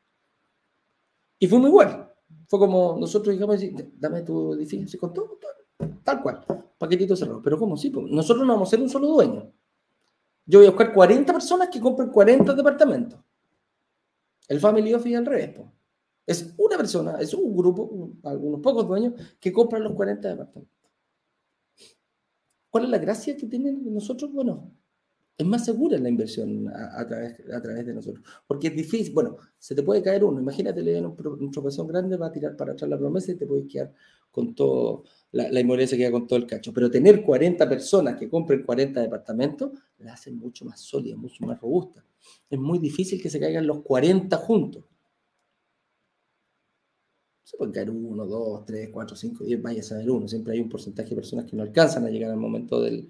[1.40, 2.13] Y fue muy bueno.
[2.48, 3.60] Fue como nosotros digamos,
[4.00, 5.40] dame tu edificio, con todo,
[6.04, 6.46] tal cual,
[6.78, 7.42] paquetito cerrado.
[7.42, 7.78] Pero ¿cómo?
[7.78, 9.52] Sí, pues, nosotros no vamos a ser un solo dueño.
[10.46, 13.20] Yo voy a buscar 40 personas que compren 40 departamentos.
[14.48, 15.56] El Family Office al revés.
[16.26, 20.74] Es una persona, es un grupo, algunos pocos dueños, que compran los 40 departamentos.
[22.70, 24.32] ¿Cuál es la gracia que tienen nosotros?
[24.32, 24.72] Bueno,
[25.38, 28.24] es más segura la inversión a, través, a través de nosotros.
[28.48, 30.40] Porque es difícil, bueno, se te puede caer uno.
[30.40, 33.46] Imagínate, le dan un, tropezón grande, va a tirar para atrás la promesa y te
[33.46, 33.94] puedes quedar
[34.32, 36.74] con todo, la, la inmobiliaria se queda con todo el cacho.
[36.74, 41.60] Pero tener 40 personas que compren 40 departamentos, la hacen mucho más sólida, mucho más
[41.60, 42.04] robusta
[42.50, 44.86] es muy difícil que se caigan los 40 juntos.
[47.44, 50.28] Se pueden caer uno, dos, tres, cuatro, cinco, diez, vaya a saber uno.
[50.28, 53.10] Siempre hay un porcentaje de personas que no alcanzan a llegar al momento del,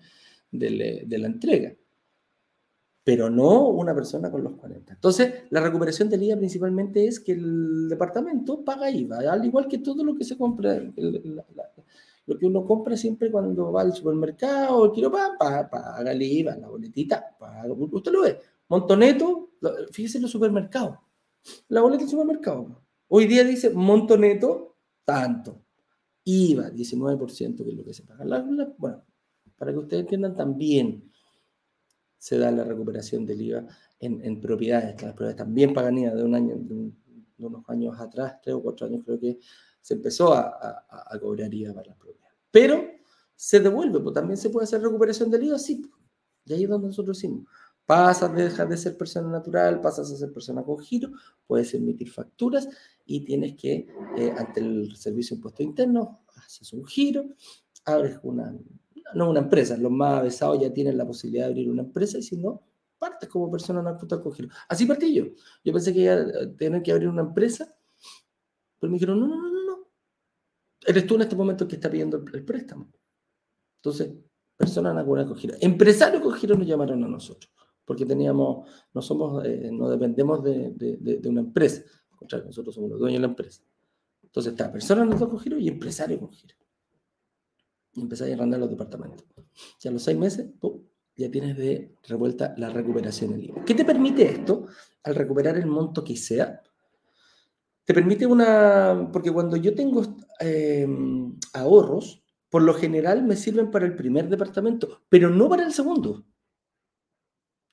[0.52, 1.76] eh, de la entrega.
[3.04, 4.94] Pero no una persona con los 40.
[4.94, 9.80] Entonces, la recuperación del IVA principalmente es que el departamento paga IVA, al igual que
[9.80, 10.82] todo lo que se compra,
[12.26, 16.70] lo que uno compra siempre cuando va al supermercado, kilo paga, paga el IVA, la
[16.70, 18.40] boletita, paga, usted lo ve,
[18.70, 19.52] Montoneto,
[19.92, 20.98] fíjese en los supermercados.
[21.68, 22.82] La boleta del supermercado.
[23.08, 25.62] Hoy día dice Montoneto, tanto.
[26.24, 28.24] IVA, 19%, que es lo que se paga.
[28.78, 29.04] bueno,
[29.58, 31.12] para que ustedes entiendan, también
[32.24, 33.68] se da la recuperación del IVA
[34.00, 35.02] en, propiedades.
[35.02, 36.90] Las propiedades también pagan IVA de un año, de,
[37.40, 39.40] unos años atrás, tres o cuatro años, creo que
[39.82, 42.38] se empezó a, cobrar IVA para las propiedades.
[42.50, 42.82] Pero
[43.36, 45.86] se devuelve, pues también se puede hacer recuperación del IVA, sí.
[46.46, 47.46] Y ahí es donde nosotros decimos,
[47.86, 51.12] Pasas, dejas de ser persona natural, pasas a ser persona con giro,
[51.46, 52.70] puedes emitir facturas
[53.06, 57.26] y tienes que, eh, ante el servicio de impuesto interno, haces un giro,
[57.84, 58.56] abres una,
[59.14, 62.24] no una empresa, los más avesados ya tienen la posibilidad de abrir una empresa y
[62.24, 62.64] si no,
[62.98, 63.98] partes como persona
[64.36, 64.50] giro.
[64.68, 65.26] Así partí yo.
[65.64, 67.76] Yo pensé que iba a tener que abrir una empresa,
[68.80, 69.88] pero me dijeron, no, no, no, no.
[70.86, 72.90] Eres tú en este momento que está pidiendo el, préstamo.
[73.78, 74.14] Entonces,
[74.56, 75.56] persona giro.
[75.60, 77.52] Empresario con giro nos llamaron a nosotros
[77.86, 81.84] porque teníamos, no somos, eh, no dependemos de, de, una empresa,
[82.46, 83.62] nosotros somos los dueños de la empresa.
[84.22, 85.06] Entonces está persona
[85.40, 86.56] giro y empresario con giro.
[87.96, 89.26] Y empezáis a arrendar los departamentos.
[89.80, 90.48] Ya a los seis meses,
[91.16, 93.66] ya tienes de revuelta la recuperación del IVA.
[93.66, 94.66] ¿Qué te permite esto
[95.04, 96.62] al recuperar el monto que sea?
[97.86, 100.02] Te permite una, porque cuando yo tengo
[100.40, 100.88] eh,
[101.54, 106.26] ahorros, por lo general me sirven para el primer departamento, pero no para el segundo.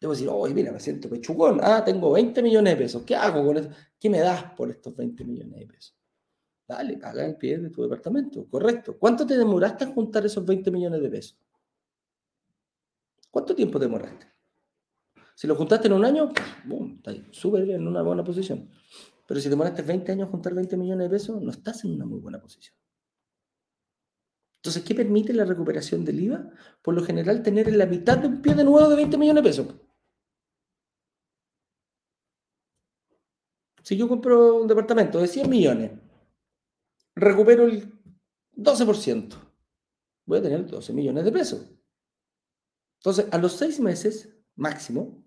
[0.00, 1.60] Debo decir, oye, mira, me siento pechugón.
[1.62, 3.02] Ah, tengo 20 millones de pesos.
[3.02, 3.74] ¿Qué hago con esto?
[3.98, 5.99] ¿Qué me das por estos 20 millones de pesos?
[6.70, 8.46] Dale, paga el pie de tu departamento.
[8.48, 8.96] Correcto.
[8.96, 11.36] ¿Cuánto te demoraste en juntar esos 20 millones de pesos?
[13.28, 14.28] ¿Cuánto tiempo demoraste?
[15.34, 16.30] Si lo juntaste en un año,
[16.66, 18.70] boom, está súper en una buena posición.
[19.26, 22.20] Pero si demoraste 20 años juntar 20 millones de pesos, no estás en una muy
[22.20, 22.76] buena posición.
[24.58, 26.50] Entonces, ¿qué permite la recuperación del IVA?
[26.82, 29.42] Por lo general, tener en la mitad de un pie de nuevo de 20 millones
[29.42, 29.74] de pesos.
[33.82, 35.90] Si yo compro un departamento de 100 millones,
[37.20, 37.92] recupero el
[38.56, 39.34] 12%,
[40.26, 41.66] voy a tener 12 millones de pesos.
[42.98, 45.24] Entonces, a los seis meses máximo,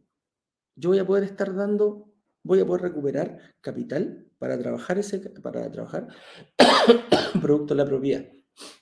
[0.76, 5.72] yo voy a poder estar dando, voy a poder recuperar capital para trabajar ese, para
[5.72, 6.08] trabajar
[7.42, 8.26] producto de la propiedad.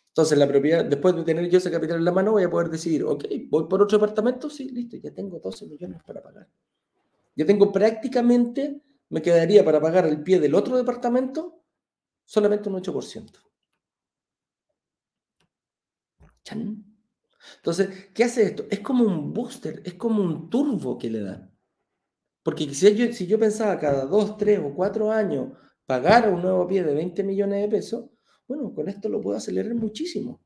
[0.08, 2.69] Entonces, la propiedad, después de tener yo ese capital en la mano, voy a poder
[2.69, 6.50] decidir, ok, voy por otro departamento, sí, listo, ya tengo 12 millones para pagar.
[7.36, 11.61] Ya tengo prácticamente me quedaría para pagar el pie del otro departamento
[12.32, 13.39] solamente un 8%.
[17.58, 18.65] Entonces, ¿qué hace esto?
[18.70, 21.52] Es como un booster, es como un turbo que le da.
[22.41, 25.52] Porque si yo, si yo pensaba cada dos, tres o cuatro años
[25.86, 28.10] pagar un nuevo pie de 20 millones de pesos,
[28.48, 30.41] bueno, con esto lo puedo acelerar muchísimo.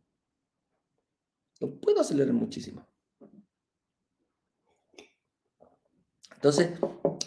[1.60, 2.88] Lo puedo acelerar muchísimo.
[6.34, 6.80] Entonces,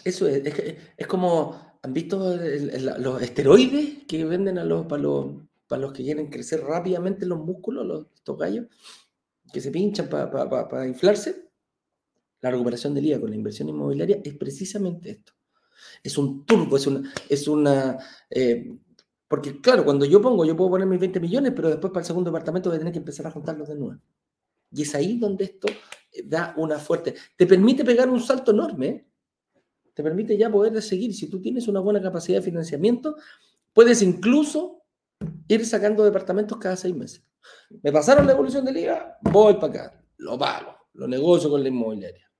[0.03, 0.43] eso es,
[0.97, 2.37] es, como, ¿han visto
[2.99, 5.27] los esteroides que venden a los, para, los,
[5.67, 8.67] para los que quieren crecer rápidamente los músculos, los, estos gallos,
[9.51, 11.49] que se pinchan para inflarse?
[12.41, 15.33] La recuperación del IVA con la inversión inmobiliaria es precisamente esto.
[16.03, 17.13] Es un turbo, es una...
[17.27, 17.97] Es una
[18.29, 18.77] eh,
[19.27, 22.07] porque claro, cuando yo pongo, yo puedo poner mis 20 millones, pero después para el
[22.07, 24.01] segundo departamento voy a tener que empezar a juntarlos de nuevo.
[24.71, 27.13] Y es ahí donde esto eh, da una fuerte...
[27.37, 29.08] Te permite pegar un salto enorme, ¿eh?
[29.99, 31.13] Te permite ya poder seguir.
[31.13, 33.17] Si tú tienes una buena capacidad de financiamiento,
[33.73, 34.85] puedes incluso
[35.49, 37.27] ir sacando departamentos cada seis meses.
[37.83, 41.67] Me pasaron la evolución del IVA, voy para acá, lo pago, lo negocio con la
[41.67, 42.31] inmobiliaria.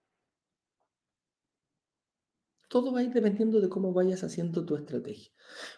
[2.70, 5.34] Todo va a ir dependiendo de cómo vayas haciendo tu estrategia.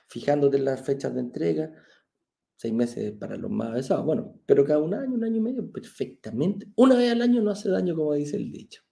[0.05, 1.73] Fijándote en las fechas de entrega,
[2.57, 5.71] seis meses para los más avanzados, bueno, pero cada un año, un año y medio,
[5.71, 6.71] perfectamente.
[6.75, 8.83] Una vez al año no hace daño, como dice el dicho.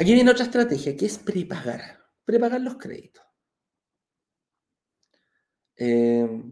[0.00, 2.00] Aquí viene otra estrategia, que es prepagar.
[2.24, 3.22] Prepagar los créditos.
[5.76, 6.42] Eh,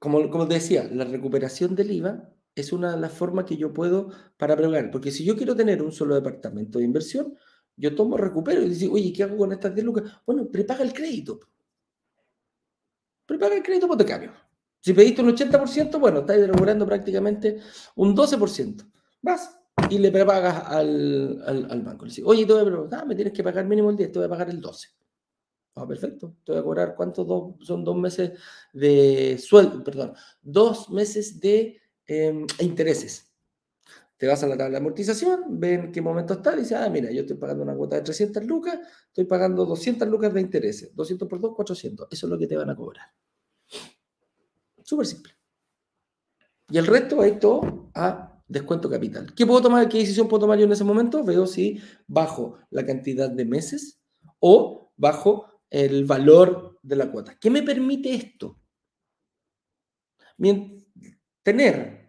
[0.00, 4.10] como, como decía, la recuperación del IVA es una de las formas que yo puedo
[4.36, 4.90] para prepagar.
[4.90, 7.36] Porque si yo quiero tener un solo departamento de inversión,
[7.76, 10.12] yo tomo, recupero y digo, oye, ¿qué hago con estas 10 lucas?
[10.26, 11.38] Bueno, prepaga el crédito.
[13.24, 14.32] Prepaga el crédito por te cambio.
[14.80, 17.60] Si pediste un 80%, bueno, estás recuperando prácticamente
[17.94, 18.90] un 12%.
[19.22, 22.04] Vas y le prepagas al, al, banco.
[22.04, 24.18] Le dices, oye, te voy a ah, me tienes que pagar mínimo el 10, te
[24.18, 24.88] voy a pagar el 12.
[25.76, 26.36] Ah, perfecto.
[26.44, 27.26] Te voy a cobrar, ¿cuántos
[27.60, 28.32] son dos meses
[28.72, 29.82] de sueldo?
[29.82, 33.32] Perdón, dos meses de em, intereses.
[34.16, 37.10] Te vas a la tabla de amortización, ven qué momento está, y dices, ah, mira,
[37.10, 40.94] yo estoy pagando una cuota de 300 lucas, estoy pagando 200 lucas de intereses.
[40.94, 42.08] 200 por 2, 400.
[42.10, 43.06] Eso es lo que te van a cobrar.
[44.82, 45.32] Súper simple.
[46.68, 49.34] Y el resto va a ir todo a descuento capital.
[49.34, 49.88] ¿Qué puedo tomar?
[49.88, 51.24] ¿Qué decisión puedo tomar yo en ese momento?
[51.24, 54.00] Veo si bajo la cantidad de meses
[54.40, 57.36] o bajo el valor de la cuota.
[57.40, 58.56] ¿Qué me permite esto?
[61.42, 62.00] tener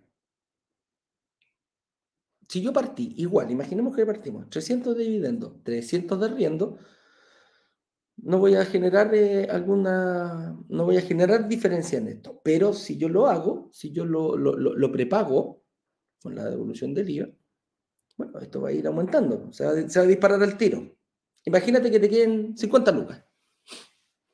[2.52, 6.78] si yo partí igual, imaginemos que partimos 300 de dividendo, 300 de arriendo,
[8.18, 12.42] no voy a generar eh, alguna, no voy a generar diferencia en esto.
[12.44, 15.61] Pero si yo lo hago, si yo lo, lo, prepago
[16.22, 17.30] con la devolución del IVA,
[18.18, 20.96] bueno, esto va a ir aumentando, se va, a disparar al tiro.
[21.46, 23.24] Imagínate que te queden 50 lucas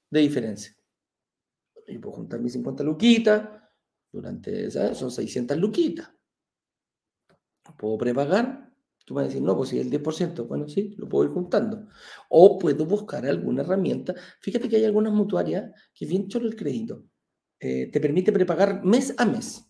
[0.09, 0.75] de diferencia.
[1.87, 3.49] Yo puedo juntar mis 50 luquitas,
[4.11, 4.97] durante, ¿sabes?
[4.97, 6.09] Son 600 luquitas
[7.75, 8.71] puedo prepagar.
[9.05, 11.87] Tú vas a decir, no, pues si el 10%, bueno, sí, lo puedo ir juntando.
[12.29, 14.13] O puedo buscar alguna herramienta.
[14.41, 17.05] Fíjate que hay algunas mutuarias que bien cholo el crédito.
[17.59, 19.66] Eh, te permite prepagar mes a mes.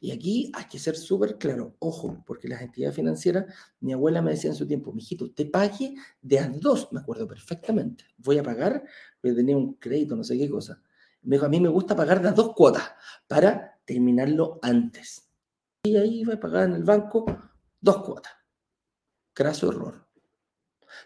[0.00, 4.32] Y aquí hay que ser súper claro, ojo, porque las entidades financieras, mi abuela me
[4.32, 8.42] decía en su tiempo, mijito, usted pague de a dos, me acuerdo perfectamente, voy a
[8.42, 8.84] pagar,
[9.22, 10.82] voy a tener un crédito, no sé qué cosa.
[11.22, 12.92] Me dijo, a mí me gusta pagar de dos cuotas
[13.28, 15.28] para terminarlo antes.
[15.82, 17.26] Y ahí va a pagar en el banco
[17.80, 18.32] dos cuotas.
[19.32, 20.06] Craso error.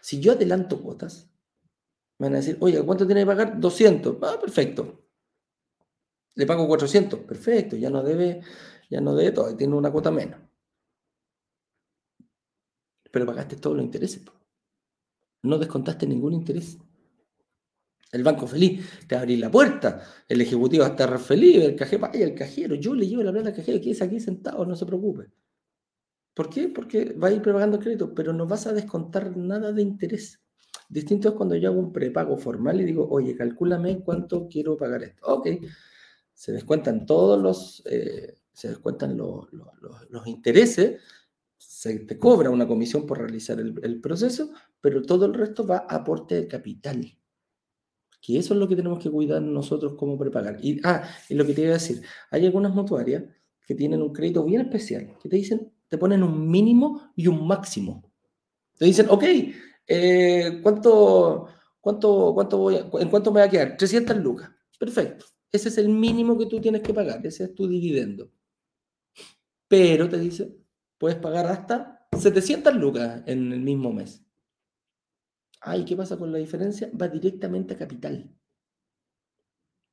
[0.01, 1.29] Si yo adelanto cuotas,
[2.17, 3.59] me van a decir, oye, ¿cuánto tiene que pagar?
[3.59, 4.17] 200.
[4.21, 5.04] Ah, perfecto.
[6.35, 7.21] Le pago 400.
[7.21, 8.41] Perfecto, ya no debe,
[8.89, 10.39] ya no debe todo, tiene una cuota menos.
[13.11, 14.23] Pero pagaste todos los intereses.
[15.43, 16.77] No descontaste ningún interés.
[18.11, 22.33] El banco feliz, te abrí la puerta, el ejecutivo está feliz, el cajero, vaya el
[22.33, 25.31] cajero, yo le llevo la plata al cajero, que es aquí sentado, no se preocupe.
[26.33, 26.69] ¿Por qué?
[26.69, 30.41] Porque va a ir prepagando crédito, pero no vas a descontar nada de interés.
[30.87, 35.03] Distinto es cuando yo hago un prepago formal y digo, oye, calcúlame cuánto quiero pagar
[35.03, 35.25] esto.
[35.25, 35.47] Ok,
[36.35, 39.17] se descuentan todos los, eh, se descuentan
[40.25, 41.01] intereses,
[41.57, 45.95] se te cobra una comisión por realizar el, proceso, pero todo el resto va a
[45.95, 47.17] aporte de capital
[48.21, 50.57] que eso es lo que tenemos que cuidar nosotros como prepagar.
[50.59, 53.23] Y, ah, y lo que te iba a decir, hay algunas mutuarias
[53.67, 57.45] que tienen un crédito bien especial, que te dicen, te ponen un mínimo y un
[57.45, 58.03] máximo.
[58.79, 59.23] Te dicen, ok,
[59.87, 63.77] eh, ¿cuánto, cuánto, cuánto voy ¿en cuánto me va a quedar?
[63.77, 64.49] 300 lucas.
[64.79, 65.25] Perfecto.
[65.55, 68.31] Ese es el mínimo que tú tienes que pagar, ese es tu dividendo.
[69.67, 70.55] Pero te dice,
[70.97, 74.23] puedes pagar hasta 700 lucas en el mismo mes.
[75.61, 76.91] Ay, ¿qué pasa con la diferencia?
[76.99, 78.29] Va directamente a capital.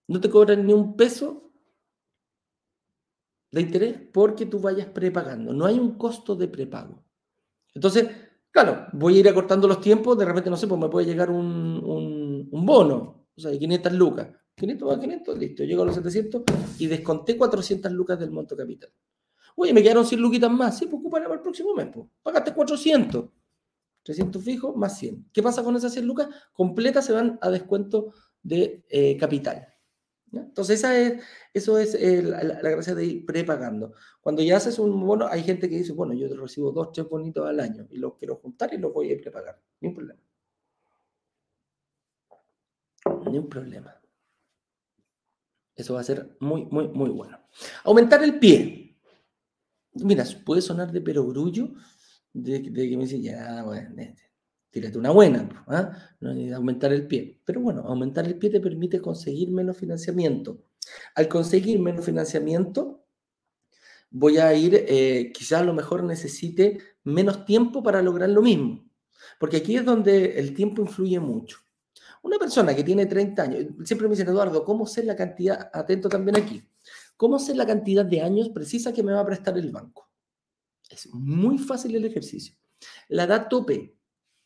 [0.08, 1.50] No te cobran ni un peso
[3.50, 5.52] de interés porque tú vayas prepagando.
[5.52, 7.02] No hay un costo de prepago.
[7.74, 8.08] Entonces,
[8.52, 11.30] Claro, voy a ir acortando los tiempos, de repente, no sé, pues me puede llegar
[11.30, 14.28] un, bono, o sea, de 500 lucas.
[14.62, 16.42] 500 a 500, listo, llego a los 700
[16.78, 18.90] y desconté 400 lucas del monto capital.
[19.56, 22.06] Oye, me quedaron 100 luquitas más, sí, pues ocúpala para el próximo mes, pues.
[22.22, 23.28] Pagaste 400.
[24.04, 25.30] 300 fijos más 100.
[25.32, 26.28] ¿Qué pasa con esas 100 lucas?
[26.52, 29.66] Completas se van a descuento de eh, capital.
[30.32, 31.94] Entonces, esa es, eso es
[32.24, 32.40] la,
[32.70, 33.94] gracia de ir prepagando.
[34.20, 37.46] Cuando ya haces un bono, hay gente que dice, bueno, yo recibo dos, tres bonitos
[37.46, 39.60] al año y los quiero juntar y los voy a prepagar.
[39.80, 40.20] Ni un problema.
[43.30, 44.01] Ni un problema.
[45.82, 47.40] Eso va a ser muy, muy, muy bueno.
[47.82, 48.96] Aumentar el pie.
[49.94, 51.72] Mira, puede sonar de perogrullo,
[52.32, 53.94] de, de que me dice, ya, bueno,
[54.70, 55.90] tírate una buena, ¿ah?
[56.54, 57.40] aumentar el pie.
[57.44, 60.62] Pero bueno, aumentar el pie te permite conseguir menos financiamiento.
[61.16, 63.04] Al conseguir menos financiamiento,
[64.08, 68.88] voy a ir, eh, quizás a lo mejor necesite menos tiempo para lograr lo mismo.
[69.40, 71.58] Porque aquí es donde el tiempo influye mucho.
[72.22, 76.08] Una persona que tiene 30 años, siempre me dicen, Eduardo, ¿cómo sé la cantidad, atento
[76.08, 76.62] también aquí,
[77.16, 80.10] cómo sé la cantidad de años precisa que me va a prestar el banco?
[80.88, 82.54] Es muy fácil el ejercicio.
[83.08, 83.96] La edad tope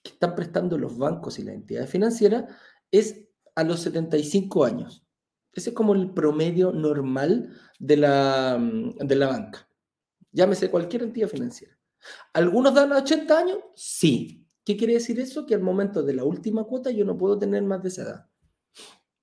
[0.03, 2.45] que están prestando los bancos y las entidades financieras
[2.91, 5.05] es a los 75 años.
[5.53, 9.69] Ese es como el promedio normal de la, de la banca.
[10.31, 11.77] Llámese cualquier entidad financiera.
[12.33, 13.59] ¿Algunos dan a 80 años?
[13.75, 14.46] Sí.
[14.67, 15.47] ¿Qué quiere decir eso?
[15.47, 18.27] Que al momento de la última cuota yo no puedo tener más de esa edad.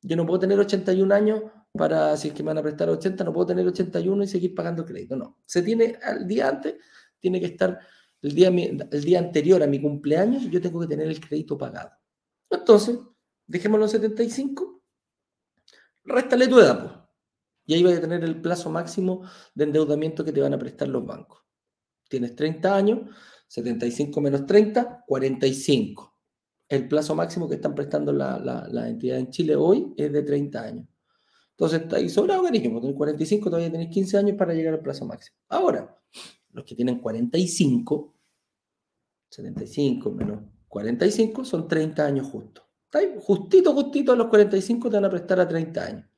[0.01, 3.25] Yo no puedo tener 81 años para, si es que me van a prestar 80,
[3.25, 5.17] no puedo tener 81 y seguir pagando crédito.
[5.17, 5.39] No.
[5.45, 6.75] Se tiene al día antes,
[7.19, 7.77] tiene que estar
[8.21, 11.91] el día, el día anterior a mi cumpleaños, yo tengo que tener el crédito pagado.
[12.49, 12.97] Entonces,
[13.45, 14.81] dejémoslo en 75,
[16.05, 17.09] réstale tu edad.
[17.65, 20.87] Y ahí vas a tener el plazo máximo de endeudamiento que te van a prestar
[20.87, 21.43] los bancos.
[22.07, 23.09] Tienes 30 años,
[23.53, 26.17] 75 menos 30, 45.
[26.69, 30.59] El plazo máximo que están prestando la, la, entidad en Chile hoy es de 30
[30.59, 30.87] años.
[31.51, 32.79] Entonces, está ahí sobrado, cariño.
[32.79, 35.37] Tienes 45, todavía tenés 15 años para llegar al plazo máximo.
[35.49, 35.95] Ahora,
[36.51, 38.15] los que tienen 45,
[39.29, 42.63] 75 menos 45 son 30 años justo.
[43.19, 46.09] Justito, justito a los 45 te van a prestar a 30 años.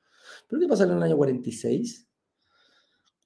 [0.47, 2.07] ¿Pero qué pasa en el año 46?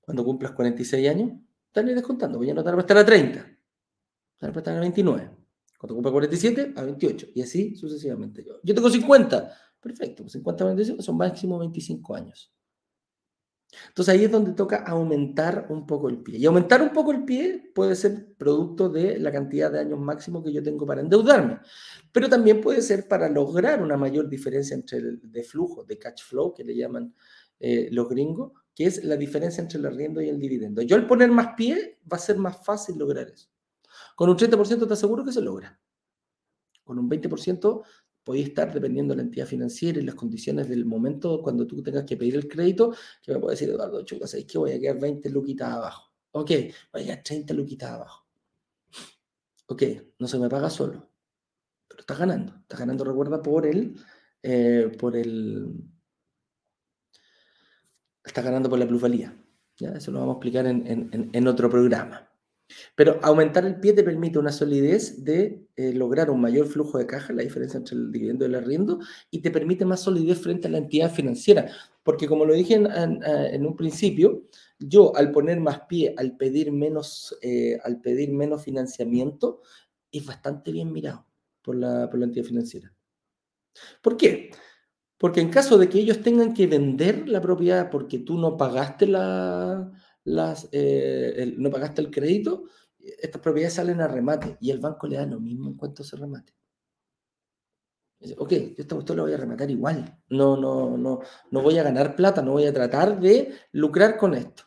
[0.01, 1.31] Cuando cumplas 46 años,
[1.67, 3.58] están descontando, no te van a prestar a 30.
[4.39, 5.29] Te van a prestar a 29.
[5.77, 7.27] Cuando cumplas 47, a 28.
[7.35, 8.43] Y así sucesivamente.
[8.43, 9.53] Yo, yo tengo 50.
[9.79, 12.51] Perfecto, 50 a 25 son máximo 25 años.
[13.89, 16.37] Entonces ahí es donde toca aumentar un poco el pie.
[16.37, 20.43] Y aumentar un poco el pie puede ser producto de la cantidad de años máximo
[20.43, 21.59] que yo tengo para endeudarme,
[22.11, 26.23] pero también puede ser para lograr una mayor diferencia entre el de flujo, de cash
[26.23, 27.13] flow, que le llaman
[27.59, 30.81] eh, los gringos, que es la diferencia entre el arriendo y el dividendo.
[30.81, 33.49] Yo al poner más pie va a ser más fácil lograr eso.
[34.19, 35.79] Con un 30% te aseguro que se logra.
[36.83, 37.83] Con un 20%
[38.21, 42.03] podéis estar dependiendo de la entidad financiera y las condiciones del momento cuando tú tengas
[42.03, 42.93] que pedir el crédito,
[43.23, 46.11] que me puede decir, Eduardo, chuca, ¿sabes que voy a quedar 20 luquitas abajo?
[46.31, 46.51] Ok,
[46.91, 48.27] voy a quedar 30 luquitas abajo.
[49.67, 49.83] Ok,
[50.19, 51.09] no se me paga solo,
[51.87, 52.57] pero estás ganando.
[52.59, 53.95] Estás ganando, recuerda, por el,
[54.43, 55.81] eh, por el,
[58.21, 59.33] estás ganando por la plusvalía.
[59.77, 59.91] ¿ya?
[59.91, 62.28] Eso lo vamos a explicar en otro programa.
[62.95, 67.05] Pero aumentar el pie te permite una solidez de eh, lograr un mayor flujo de
[67.05, 68.99] caja, la diferencia entre el dividendo y el arriendo,
[69.31, 71.71] y te permite más solidez frente a la entidad financiera.
[72.03, 72.87] Porque como lo dije en,
[73.23, 74.43] eh, un principio,
[74.79, 79.61] yo al poner más pie, al pedir menos, eh, al pedir menos financiamiento,
[80.11, 81.25] es bastante bien mirado
[81.61, 82.93] por la, por la entidad financiera.
[84.01, 84.51] ¿Por qué?
[85.17, 89.05] Porque en caso de que ellos tengan que vender la propiedad porque tú no pagaste
[89.05, 89.91] la,
[90.71, 92.65] eh, no pagaste el crédito,
[92.99, 96.15] estas propiedades salen a remate y el banco le da lo mismo en cuanto se
[96.17, 96.53] remate.
[98.37, 100.17] ok, yo esta cuestión la voy a rematar igual.
[100.29, 101.19] No, no, no,
[101.51, 104.63] no voy a ganar plata, no voy a tratar de lucrar con esto.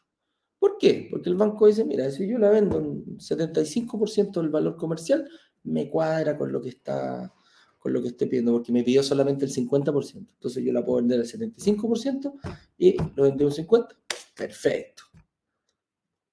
[0.58, 1.08] ¿Por qué?
[1.10, 5.28] Porque el banco dice, mira, si yo la vendo en 75% del valor comercial,
[5.64, 7.32] me cuadra con lo que está
[7.82, 10.14] con lo que estoy pidiendo, porque me pidió solamente el 50%.
[10.14, 12.32] Entonces yo la puedo vender al 75%
[12.78, 13.88] y lo vendí un 50%.
[14.36, 15.02] Perfecto.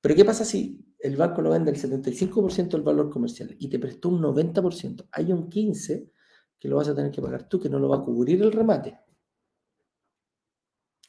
[0.01, 3.79] Pero ¿qué pasa si el banco lo vende el 75% del valor comercial y te
[3.79, 5.07] prestó un 90%?
[5.11, 6.11] Hay un 15%
[6.59, 8.51] que lo vas a tener que pagar tú, que no lo va a cubrir el
[8.51, 8.99] remate.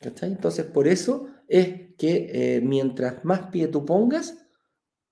[0.00, 4.46] Entonces, por eso es que eh, mientras más pie tú pongas,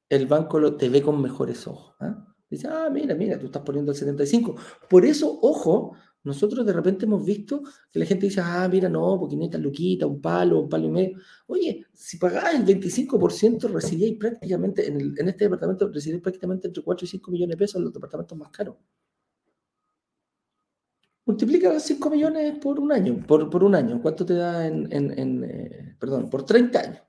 [0.09, 1.97] el banco lo, te ve con mejores ojos.
[2.01, 2.24] ¿ah?
[2.49, 4.55] Dice, ah, mira, mira, tú estás poniendo el 75.
[4.89, 5.95] Por eso, ojo,
[6.25, 10.07] nosotros de repente hemos visto que la gente dice, ah, mira, no, porque necesitas luquita,
[10.07, 11.19] un palo, un palo y medio.
[11.47, 17.09] Oye, si pagás el 25%, recibíais prácticamente, en, este departamento, recibíais prácticamente entre 4 y
[17.09, 18.77] 5 millones de pesos en los departamentos más caros.
[21.25, 24.01] Multiplica 5 millones por un año, por, por un año.
[24.03, 27.08] ¿Cuánto te da en, en eh, perdón, por 30 años?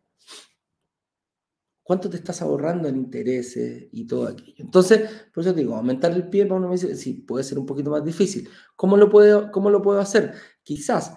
[1.90, 4.54] ¿Cuánto te estás ahorrando en intereses y todo aquello?
[4.58, 7.58] Entonces, por eso te digo, aumentar el pie para uno me dice, sí, puede ser
[7.58, 8.48] un poquito más difícil.
[8.76, 10.36] ¿Cómo lo puedo, cómo lo puedo hacer?
[10.62, 11.16] Quizás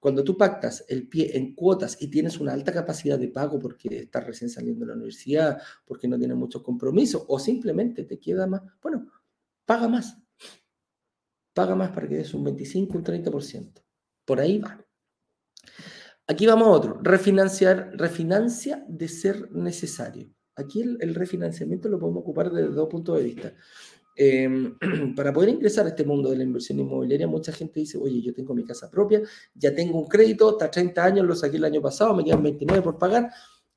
[0.00, 3.98] cuando tú pactas el pie en cuotas y tienes una alta capacidad de pago porque
[3.98, 8.48] estás recién saliendo de la universidad, porque no tienes muchos compromisos o simplemente te queda
[8.48, 9.06] más, bueno,
[9.64, 10.18] paga más.
[11.54, 13.84] Paga más para que des un 25, un 30%.
[14.24, 14.84] Por ahí va.
[16.26, 16.98] Aquí vamos a otro.
[17.02, 20.28] Refinanciar, refinancia de ser necesario.
[20.54, 23.54] Aquí el, refinanciamiento lo podemos ocupar desde dos puntos de vista.
[24.14, 24.76] Em,
[25.16, 28.32] para poder ingresar a este mundo de la inversión inmobiliaria, mucha gente dice, oye, yo
[28.34, 29.22] tengo mi casa propia,
[29.54, 32.82] ya tengo un crédito, hasta 30 años, lo saqué el año pasado, me quedan 29
[32.82, 33.30] por pagar.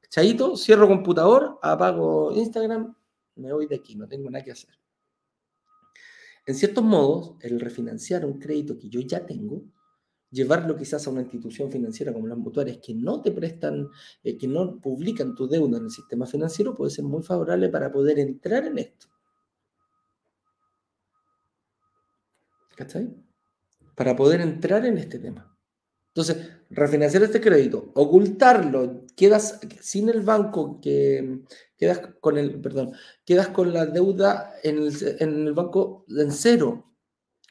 [0.10, 2.96] Chaito, cierro computador, apago Instagram,
[3.36, 4.76] me voy de aquí, no tengo nada que hacer.
[6.46, 9.64] En ciertos modos, el refinanciar un crédito que yo ya tengo
[10.32, 13.90] llevarlo quizás a una institución financiera como las mutuarias que no te prestan,
[14.24, 17.92] eh, que no publican tu deuda en el sistema financiero, puede ser muy favorable para
[17.92, 19.08] poder entrar en esto.
[22.76, 23.16] ¿Cachai?
[23.96, 25.56] Para poder entrar en este tema.
[26.16, 31.42] Entonces, refinanciar este crédito, ocultarlo, quedas sin el banco, que
[31.78, 32.94] quedas con el, perdón,
[33.26, 36.95] quedas con la deuda en el, en el banco en cero,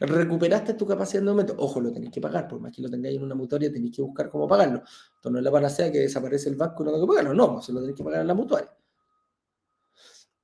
[0.00, 1.54] recuperaste tu capacidad de aumento.
[1.58, 4.02] Ojo, lo tenéis que pagar, por más que lo tengáis en una mutuaria, tenéis que
[4.02, 4.82] buscar cómo pagarlo.
[5.16, 7.34] Esto no es la panacea que desaparece el banco y no tengo que pagarlo.
[7.34, 8.70] No, pues se lo tenéis que pagar en la mutuaria.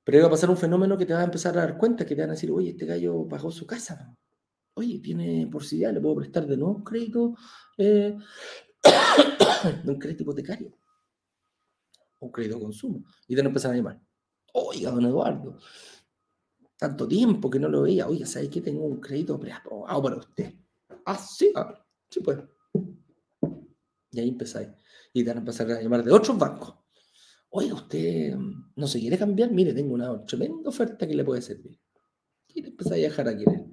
[0.03, 2.15] Pero va a pasar un fenómeno que te vas a empezar a dar cuenta, que
[2.15, 4.15] te van a decir, oye, este gallo pagó su casa.
[4.73, 7.35] Oye, tiene posibilidad, le puedo prestar de nuevo un crédito,
[7.77, 8.17] eh,
[9.85, 10.71] un crédito hipotecario.
[12.19, 13.03] Un crédito de consumo.
[13.27, 14.01] Y te a empezar a llamar.
[14.53, 15.57] Oiga, don Eduardo,
[16.81, 18.07] tanto tiempo que no lo veía.
[18.07, 20.51] Oye, ¿sabes que tengo un crédito preaprobado para usted?
[21.05, 21.79] Ah, sí, ah,
[22.09, 22.39] sí, pues.
[24.09, 24.69] Y ahí empezáis.
[25.13, 26.73] Y te van a empezar a llamar de otros bancos.
[27.51, 28.33] Oye, ¿usted
[28.75, 29.51] no se quiere cambiar?
[29.51, 31.79] Mire, tengo una tremenda oferta que le puede servir.
[32.47, 33.63] Y te empezáis a dejar a querer.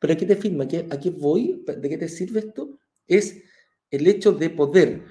[0.00, 1.62] Pero aquí te firma, ¿a qué voy?
[1.66, 2.78] ¿De qué te sirve esto?
[3.06, 3.42] Es
[3.90, 5.04] el hecho de poder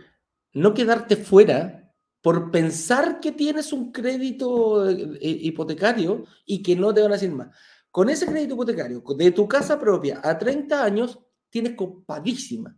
[0.54, 1.81] no quedarte fuera
[2.22, 7.16] por pensar que tienes un crédito eh, eh, hipotecario y que no te van a
[7.16, 7.56] decir más.
[7.90, 11.20] Con ese crédito hipotecario de tu casa propia a 30 años,
[11.50, 12.76] tienes copadísima.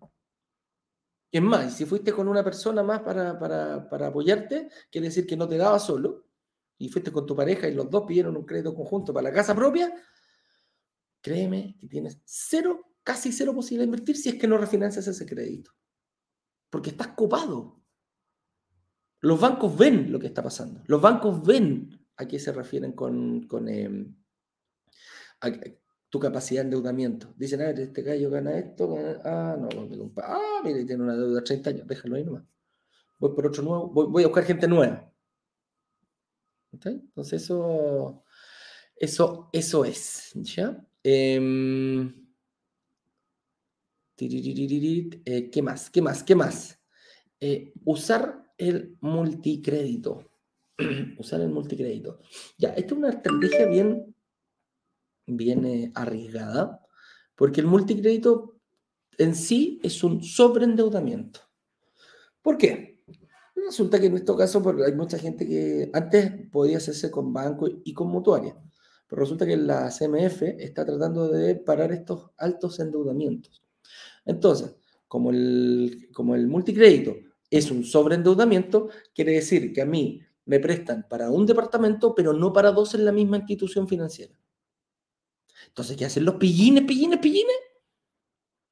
[1.32, 5.48] Es más, si fuiste con una persona más para, para, apoyarte, quiere decir que no
[5.48, 6.28] te daba solo,
[6.78, 9.56] y fuiste con tu pareja y los dos pidieron un crédito conjunto para la casa
[9.56, 9.94] propia,
[11.22, 15.26] créeme que tienes cero, casi cero posibilidad de invertir si es que no refinancias ese
[15.26, 15.72] crédito.
[16.70, 17.83] Porque estás copado.
[19.24, 20.82] Los bancos ven lo que está pasando.
[20.86, 24.14] Los bancos ven a qué se refieren con, em,
[26.10, 27.34] tu capacidad de endeudamiento.
[27.38, 28.94] Dicen, a ver, este gallo gana esto,
[29.24, 29.70] ah, no,
[30.18, 32.44] ah, mire, tiene una deuda de 30 años, déjalo ahí nomás.
[33.18, 35.10] Voy por otro nuevo, voy, a buscar gente nueva.
[36.74, 38.26] Entonces eso,
[38.98, 40.86] eso, eso es, ¿ya?
[41.02, 42.14] Em,
[44.18, 45.90] eh, ¿Qué más?
[45.90, 46.24] ¿Qué más?
[46.24, 46.78] ¿Qué más?
[47.40, 50.30] Eh, usar el multicrédito.
[51.18, 52.20] Usar el multicrédito.
[52.58, 54.16] Ya, esta es una estrategia bien,
[55.26, 56.82] bien eh, arriesgada,
[57.36, 58.58] porque el multicrédito
[59.18, 61.42] en sí es un sobreendeudamiento.
[62.42, 63.02] ¿Por qué?
[63.56, 67.94] Resulta que en este caso hay mucha gente que antes podía hacerse con banco y
[67.94, 68.58] con mutuaria,
[69.08, 73.64] pero resulta que la CMF está tratando de parar estos altos endeudamientos.
[74.26, 74.76] Entonces,
[75.08, 77.16] como el, como el multicrédito
[77.58, 82.52] es un sobreendeudamiento, quiere decir que a mí me prestan para un departamento, pero no
[82.52, 84.34] para dos en la misma institución financiera.
[85.68, 87.56] Entonces, ¿qué hacen los pillines, pillines, pillines?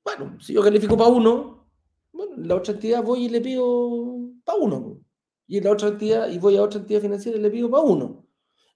[0.04, 1.70] Bueno, si yo califico para uno,
[2.12, 5.00] bueno, la otra entidad voy y le pido para uno.
[5.46, 8.26] Y la otra entidad, y voy a otra entidad financiera y le pido para uno.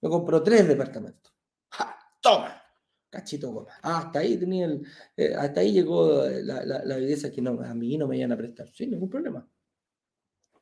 [0.01, 1.33] Me compro tres departamentos.
[1.69, 1.97] ¡Ja!
[2.21, 2.61] ¡Toma!
[3.09, 3.71] Cachito goma.
[3.81, 4.69] Ah, hasta ahí tenía
[5.17, 8.37] eh, hasta ahí llegó la, la, evidencia que no, a mí no me iban a
[8.37, 8.67] prestar.
[8.71, 9.47] Sin ningún problema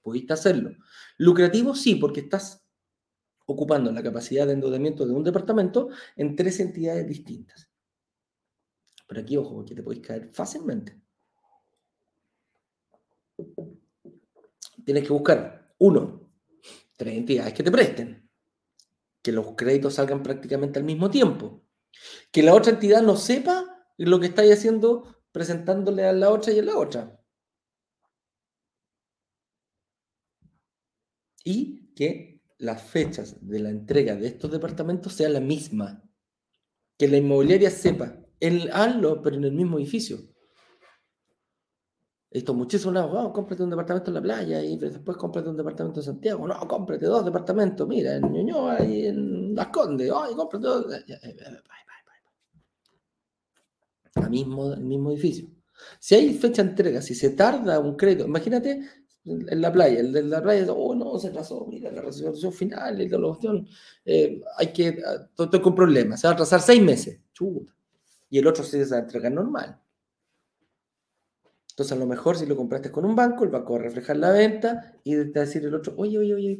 [0.04, 0.76] pudiste hacerlo.
[1.18, 2.64] Lucrativo sí, porque estás
[3.46, 7.70] ocupando la capacidad de endeudamiento de un departamento en tres entidades distintas.
[9.08, 11.02] Pero aquí, ojo, porque te podéis caer fácilmente.
[14.86, 16.30] Tienes que buscar, uno,
[16.98, 18.30] tres entidades que te presten,
[19.22, 21.64] que los créditos salgan prácticamente al mismo tiempo,
[22.32, 26.60] que la otra entidad no sepa lo que estáis haciendo presentándole a la otra y
[26.60, 27.23] a la otra.
[31.44, 36.04] Y que las fechas de la entrega de estos departamentos sean la misma.
[36.98, 40.20] Que la inmobiliaria sepa, el, hazlo, pero en el mismo edificio.
[42.30, 46.06] Esto muchísimo, wow, cómprate un departamento en la playa y después cómprate un departamento en
[46.06, 46.48] Santiago.
[46.48, 50.12] No, cómprate dos departamentos, mira, en Ñuñoa y en Las Condes.
[50.12, 50.86] Ay, cómprate dos.
[54.16, 55.48] El mismo, el mismo edificio.
[56.00, 58.82] Si hay fecha de entrega, si se tarda un crédito, imagínate
[59.26, 63.02] en la playa, el de la playa, oh no, se atrasó, mira la resolución final,
[63.02, 63.68] y la cuestión,
[64.04, 67.74] eh, hay que, ah, estoy con problemas, se va a atrasar seis meses, chuta.
[68.30, 69.80] Y el otro se va a entregar normal.
[71.70, 74.18] Entonces, a lo mejor si lo compraste con un banco, el banco va a reflejar
[74.18, 76.60] la venta y te va a decir el otro, oye, oye, oye,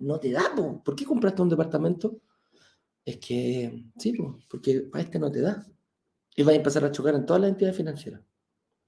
[0.00, 0.42] no te da,
[0.84, 2.20] ¿por qué compraste un departamento?
[3.04, 4.16] Es que, sí,
[4.48, 5.66] porque para este no te da.
[6.36, 8.22] Y va a empezar a chocar en todas las entidades financieras.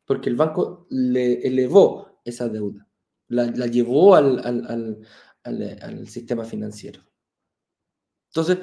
[0.04, 2.86] Porque el banco le elevó esa deuda,
[3.28, 5.04] la, llevó al,
[5.44, 7.02] al, sistema financiero.
[8.28, 8.58] Entonces,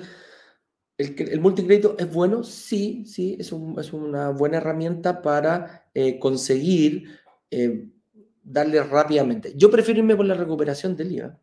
[0.97, 2.43] ¿El, multicrédito es bueno?
[2.43, 7.19] Sí, sí, es, una buena herramienta para eh, conseguir
[7.51, 7.87] eh,
[8.41, 9.53] darle rápidamente.
[9.55, 11.39] Yo prefiero irme por la recuperación del IVA.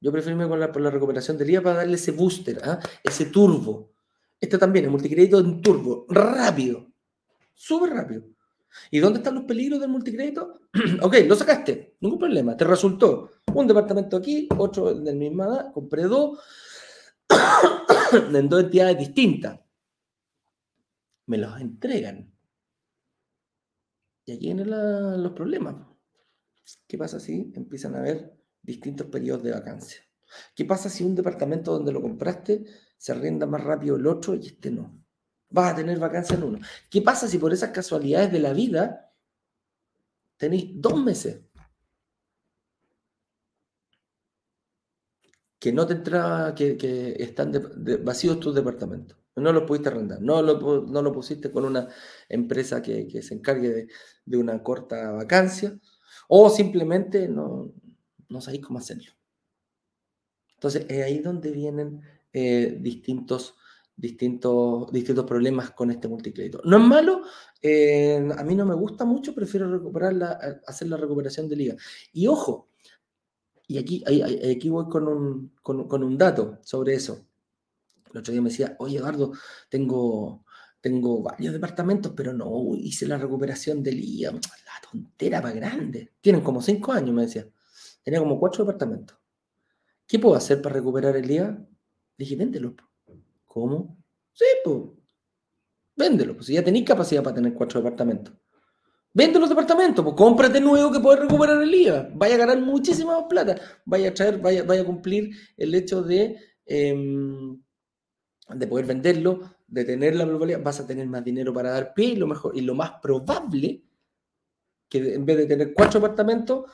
[0.00, 2.78] Yo prefiero irme por la, recuperación del IVA para darle ese booster, ¿ah?
[3.02, 3.92] ese turbo.
[4.40, 6.86] Este también, el multicrédito en turbo, rápido,
[7.52, 8.33] súper rápido.
[8.90, 10.60] ¿Y dónde están los peligros del multicrédito?
[11.02, 16.04] ok, lo sacaste, ningún problema, te resultó un departamento aquí, otro del misma edad, compré
[16.04, 16.38] dos,
[18.12, 19.60] en dos entidades distintas.
[21.26, 22.30] Me los entregan.
[24.26, 24.70] Y aquí vienen
[25.22, 25.76] los problemas.
[26.86, 30.00] ¿Qué pasa si empiezan a haber distintos periodos de vacancia?
[30.54, 32.64] ¿Qué pasa si un departamento donde lo compraste
[32.96, 35.03] se arrienda más rápido el otro y este no?
[35.54, 36.58] Vas a tener vacancia en uno.
[36.90, 39.12] ¿Qué pasa si por esas casualidades de la vida
[40.36, 41.42] tenéis dos meses
[45.60, 47.52] que no te entra, que, están
[48.02, 49.16] vacíos tus departamentos.
[49.36, 51.88] No los pudiste arrendar, no lo, no lo pusiste con una
[52.28, 53.86] empresa que, se encargue
[54.24, 55.78] de, una corta vacancia,
[56.26, 57.72] o simplemente no,
[58.28, 59.12] no sabéis cómo hacerlo.
[60.56, 62.02] Entonces, es ahí donde vienen
[62.32, 63.54] eh, distintos,
[63.96, 66.60] distintos, distintos problemas con este multicrédito.
[66.64, 67.22] No es malo,
[67.62, 71.76] eh, a mí no me gusta mucho, prefiero recuperar hacer la recuperación de liga.
[72.12, 72.68] Y ojo,
[73.66, 77.26] y aquí, aquí voy con un, con, un dato sobre eso.
[78.12, 79.32] El otro día me decía, oye Eduardo,
[79.68, 80.44] tengo,
[80.80, 84.32] tengo varios departamentos, pero no hice la recuperación del IA.
[84.32, 86.12] La tontera para grande.
[86.20, 87.48] Tienen como cinco años, me decía.
[88.02, 89.16] Tenía como cuatro departamentos.
[90.06, 91.66] ¿Qué puedo hacer para recuperar el IA?
[92.18, 92.76] Dije, véndelo.
[93.54, 93.96] ¿Cómo?
[94.32, 94.78] Sí, pues.
[95.94, 96.34] Véndelo.
[96.34, 98.34] Pues si ya tenéis capacidad para tener cuatro departamentos.
[99.12, 102.08] Vende los departamentos, pues cómprate nuevo que puedes recuperar el IVA.
[102.14, 103.54] Vaya a ganar muchísima más plata.
[103.84, 106.36] Vaya a traer, vaya, vaya a cumplir el hecho de,
[106.66, 107.62] em,
[108.48, 109.38] de poder venderlo,
[109.68, 110.60] de tener la probabilidad.
[110.64, 113.84] Vas a tener más dinero para dar pie y lo mejor, y lo más probable
[114.88, 116.64] que en vez de tener cuatro departamentos,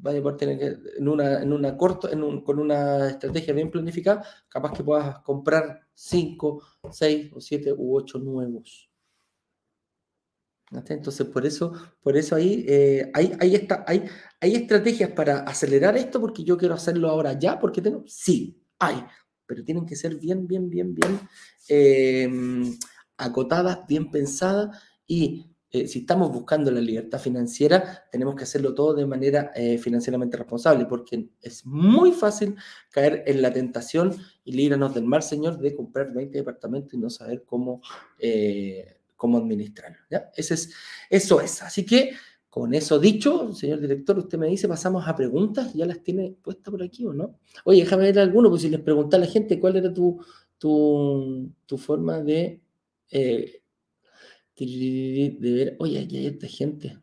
[0.00, 2.08] vaya a poder tener en una, en una corto,
[2.44, 8.18] con una estrategia bien planificada, capaz que puedas comprar cinco, seis o siete u ocho
[8.18, 8.90] nuevos.
[10.72, 14.04] Entonces, por eso, por eso ahí, eh, hay, está, hay,
[14.40, 19.04] hay estrategias para acelerar esto porque yo quiero hacerlo ahora ya, porque tengo, sí, hay,
[19.46, 21.18] pero tienen que ser bien, bien, bien, bien
[21.68, 22.78] em,
[23.16, 28.94] acotadas, bien pensadas y eh, si estamos buscando la libertad financiera, tenemos que hacerlo todo
[28.94, 32.56] de manera eh, financieramente responsable, porque es muy fácil
[32.90, 34.14] caer en la tentación
[34.44, 37.80] y líbranos del mal, Señor, de comprar 20 departamentos y no saber cómo
[39.20, 39.98] cómo administrarlo.
[40.40, 41.62] eso es.
[41.62, 42.12] Así que,
[42.48, 46.70] con eso dicho, señor director, usted me dice, pasamos a preguntas, ¿ya las tiene puestas
[46.70, 47.38] por aquí o no?
[47.66, 50.24] Oye, déjame ver alguno, pues si les pregunté a la gente cuál era tu,
[50.56, 52.62] tu, tu forma de,
[53.10, 53.59] eh,
[54.66, 56.98] de ver, oye, aquí hay esta gente.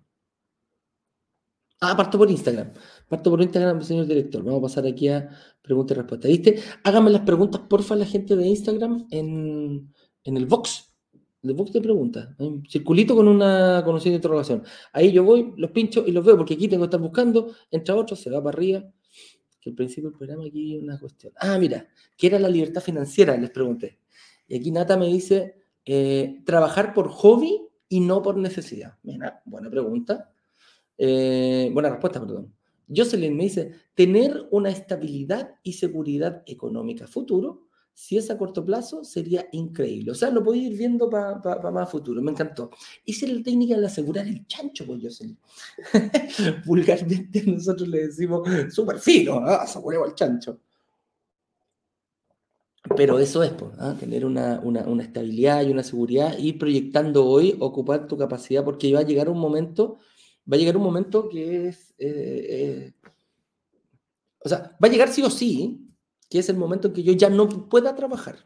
[1.80, 2.74] Ah, parto por Instagram.
[3.08, 4.43] Parto por Instagram, señor director.
[4.43, 5.30] Vamos a pasar aquí a
[5.62, 6.32] preguntas y respuestas.
[6.32, 6.60] ¿Viste?
[6.84, 9.93] Háganme las preguntas, porfa, la gente de Instagram en,
[10.24, 10.88] en el box
[11.47, 12.30] de box de preguntas.
[12.39, 14.64] un circulito con una conocida interrogación.
[14.91, 17.95] Ahí yo voy, los pincho y los veo, porque aquí tengo que estar buscando, entra
[17.95, 18.84] otro, se va para arriba.
[19.60, 21.34] Que al principio del programa aquí hay una cuestión.
[21.39, 21.88] Ah, mira,
[22.18, 23.36] ¿qué era la libertad financiera?
[23.38, 23.99] Les pregunté.
[24.47, 25.55] Y aquí Nata me dice,
[25.89, 28.95] eh, trabajar por hobby y no por necesidad.
[29.03, 30.29] Mira, buena pregunta.
[30.97, 32.53] Eh, buena respuesta, perdón.
[32.93, 39.03] Jocelyn me dice, tener una estabilidad y seguridad económica futuro Si es a corto plazo,
[39.05, 40.11] sería increíble.
[40.11, 42.21] O sea, lo podéis ir viendo para más futuro.
[42.21, 42.69] Me encantó.
[43.05, 45.35] Es la técnica de asegurar el chancho, pues yo sé.
[46.65, 50.59] Vulgarmente nosotros le decimos súper fino, aseguremos el chancho.
[52.95, 53.95] Pero eso es, ¿ah?
[53.99, 54.61] tener una,
[55.01, 59.39] estabilidad y una seguridad, ir proyectando hoy, ocupar tu capacidad, porque va a llegar un
[59.39, 59.97] momento,
[60.51, 62.93] va a llegar un momento que es, eh, eh,
[64.43, 65.88] o sea, va a llegar sí o sí,
[66.29, 68.38] que es el momento en que yo ya no pueda trabajar,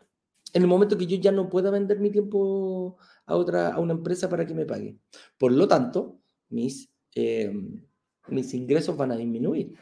[0.53, 3.93] en el momento que yo ya no pueda vender mi tiempo a otra, a una
[3.93, 4.97] empresa para que me pague.
[5.37, 6.19] Por lo tanto,
[6.49, 7.85] mis, em,
[8.27, 9.75] mis ingresos van a disminuir.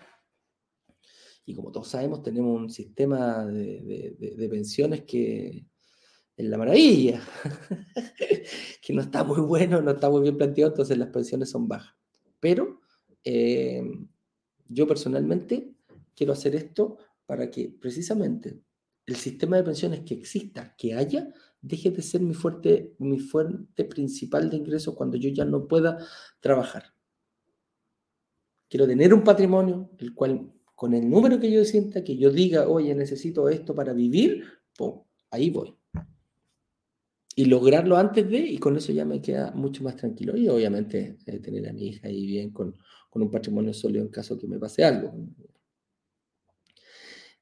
[1.50, 5.66] Y como todos sabemos, tenemos un sistema de, pensiones que
[6.38, 7.24] es la maravilla,
[8.84, 11.95] que no está muy bueno, no está muy bien planteado, entonces las pensiones son bajas.
[12.39, 12.82] Pero
[13.24, 14.08] em,
[14.68, 15.74] yo personalmente
[16.16, 18.62] quiero hacer esto para que precisamente
[19.08, 23.86] el sistema de pensiones que exista, que haya, deje de ser mi fuerte, mi fuente
[23.86, 25.97] principal de ingresos cuando yo ya no pueda
[26.41, 26.93] trabajar.
[28.70, 32.70] Quiero tener un patrimonio, el cual con el número que yo sienta, que yo diga,
[32.70, 34.46] oye, necesito esto para vivir,
[34.78, 34.94] pues
[35.30, 35.76] ahí voy.
[37.36, 40.38] Y lograrlo antes de, y con eso ya me queda mucho más tranquilo.
[40.38, 42.78] Y obviamente eh, tener a mi hija ahí bien con,
[43.10, 45.14] con un patrimonio sólido en caso que me pase algo.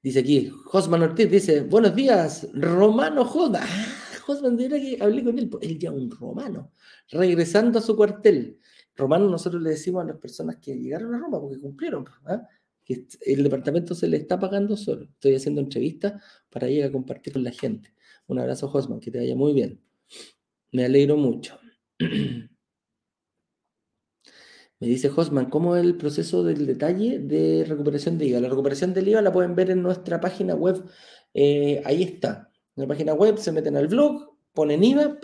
[0.01, 3.61] Dice aquí, Josman Ortiz dice, buenos días, Romano Josman.
[3.69, 6.71] Ah, Josman, dirá que hablé con él, él ya un romano,
[7.11, 8.59] regresando a su cuartel.
[8.95, 12.41] Romano nosotros le decimos a las personas que llegaron a Roma porque cumplieron, ¿ah?
[12.87, 15.03] Que el departamento se le está pagando solo.
[15.03, 17.93] Estoy haciendo entrevistas para ir a compartir con la gente.
[18.27, 19.81] Un abrazo, Josman, que te vaya muy bien.
[20.71, 21.59] Me alegro mucho.
[24.79, 28.41] Me dice Hosman, ¿cómo es el proceso del detalle de recuperación de IVA?
[28.41, 30.83] La recuperación del IVA la pueden ver en nuestra página web.
[31.33, 32.51] Eh, ahí está.
[32.75, 35.19] En la página web se meten al blog, ponen IVA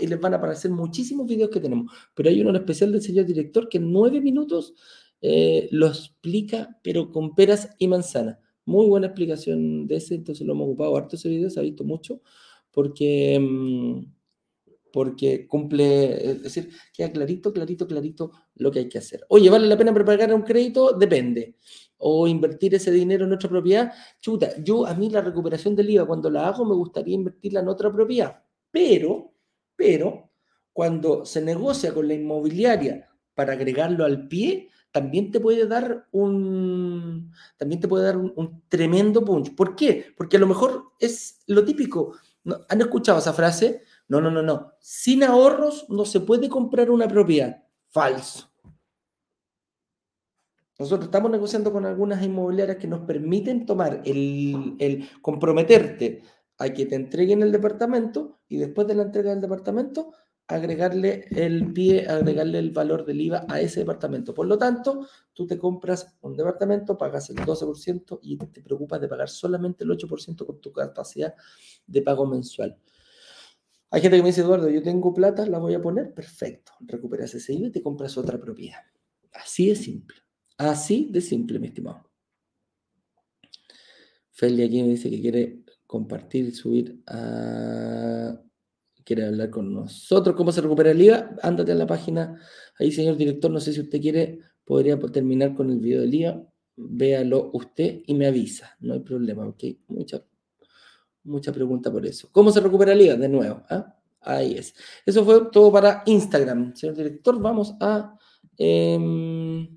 [0.00, 1.90] y les van a aparecer muchísimos videos que tenemos.
[2.14, 4.74] Pero hay uno especial del señor director que en nueve minutos
[5.20, 8.38] eh, lo explica, pero con peras y manzanas.
[8.64, 11.84] Muy buena explicación de ese, entonces lo hemos ocupado harto ese video, se ha visto
[11.84, 12.22] mucho,
[12.70, 13.38] porque...
[13.40, 14.18] Mm,
[14.92, 19.24] porque cumple, es decir, queda clarito, clarito, clarito lo que hay que hacer.
[19.28, 20.92] Oye, ¿vale la pena prepagar un crédito?
[20.92, 21.56] Depende.
[21.98, 23.92] O invertir ese dinero en otra propiedad.
[24.20, 27.68] Chuta, yo a mí la recuperación del IVA, cuando la hago, me gustaría invertirla en
[27.68, 28.42] otra propiedad.
[28.70, 29.34] Pero,
[29.76, 30.30] pero,
[30.72, 37.32] cuando se negocia con la inmobiliaria para agregarlo al pie, también te puede dar un,
[37.56, 39.54] también te puede dar un, tremendo punch.
[39.54, 40.14] ¿Por qué?
[40.16, 42.16] Porque a lo mejor es lo típico.
[42.68, 43.82] ¿Han escuchado esa frase?
[44.08, 44.72] No, no, no, no.
[44.80, 47.62] Sin ahorros no se puede comprar una propiedad.
[47.90, 48.48] Falso.
[50.78, 56.22] Nosotros estamos negociando con algunas inmobiliarias que nos permiten tomar el, comprometerte
[56.56, 60.12] a que te entreguen el departamento y después de la entrega del departamento
[60.48, 64.32] agregarle el pie, agregarle el valor del IVA a ese departamento.
[64.32, 69.08] Por lo tanto, tú te compras un departamento, pagas el 12% y te preocupas de
[69.08, 71.34] pagar solamente el 8% con tu capacidad
[71.86, 72.78] de pago mensual.
[73.90, 76.72] Hay gente que me dice, Eduardo, yo tengo plata, la voy a poner, perfecto.
[76.80, 78.80] Recuperas ese IVA y te compras otra propiedad.
[79.32, 80.16] Así de simple.
[80.56, 82.10] Así de simple, mi estimado.
[84.30, 88.40] Feli aquí me dice que quiere compartir y subir a...
[89.08, 90.36] Quiere hablar con nosotros.
[90.36, 91.34] ¿Cómo se recupera el IVA?
[91.42, 92.38] Ándate a la página.
[92.78, 96.46] Ahí, señor director, no sé si usted quiere, podría terminar con el video del IVA.
[96.76, 98.76] Véalo usted y me avisa.
[98.80, 99.64] No hay problema, ok.
[99.86, 100.24] Muchas
[101.24, 102.28] Mucha pregunta por eso.
[102.30, 103.14] ¿Cómo se recupera el IVA?
[103.14, 103.62] De nuevo.
[103.70, 103.96] ¿ah?
[104.20, 104.74] Ahí es.
[105.06, 106.76] Eso fue todo para Instagram.
[106.76, 108.14] Señor director, vamos a...
[108.58, 109.74] Em,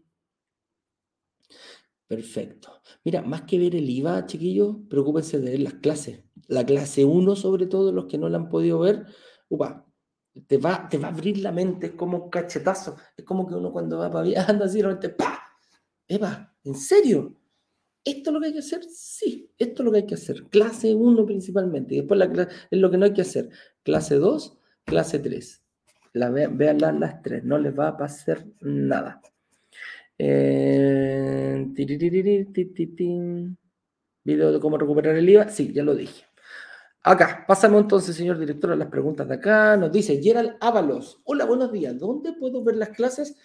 [2.05, 2.81] perfecto.
[3.05, 6.19] Mira, más que ver el IVA, chiquillos, preocúpense de ver las clases.
[6.51, 9.05] La clase 1, sobre todo, los que no la han podido ver,
[9.47, 9.85] upa,
[10.47, 12.97] te va, te va a abrir la mente, es como un cachetazo.
[13.15, 15.41] Es como que uno cuando va para viajando así, realmente, ¡pa!
[16.09, 17.37] Eva, ¿en serio?
[18.03, 18.83] ¿Esto es lo que hay que hacer?
[18.83, 20.43] Sí, esto es lo que hay que hacer.
[20.49, 21.95] Clase 1 principalmente.
[21.95, 23.49] Y después la es lo que no hay que hacer.
[23.83, 25.63] Clase 2, clase 3.
[26.13, 29.21] La, vean las tres, no les va a pasar nada.
[30.17, 31.65] Eh,
[34.23, 35.47] Video de cómo recuperar el IVA.
[35.47, 36.25] Sí, ya lo dije.
[37.03, 39.75] Acá, pasamos entonces, señor director, a las preguntas de acá.
[39.75, 41.19] Nos dice Gerald Ábalos.
[41.23, 41.97] Hola, buenos días.
[41.97, 43.35] ¿Dónde puedo ver las clases?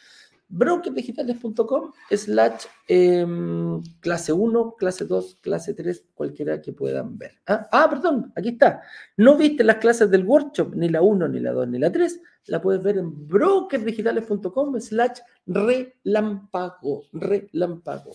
[0.48, 7.32] brokerdigitales.com slash em, clase 1, clase 2, clase 3, cualquiera que puedan ver.
[7.46, 7.66] ¿Ah?
[7.72, 7.86] ¿Ah?
[7.90, 8.82] perdón, aquí está.
[9.16, 12.20] No viste las clases del workshop, ni la 1, ni la 2, ni la 3,
[12.46, 18.12] la puedes ver en brokerdigitales.com slash relámpago, relámpago.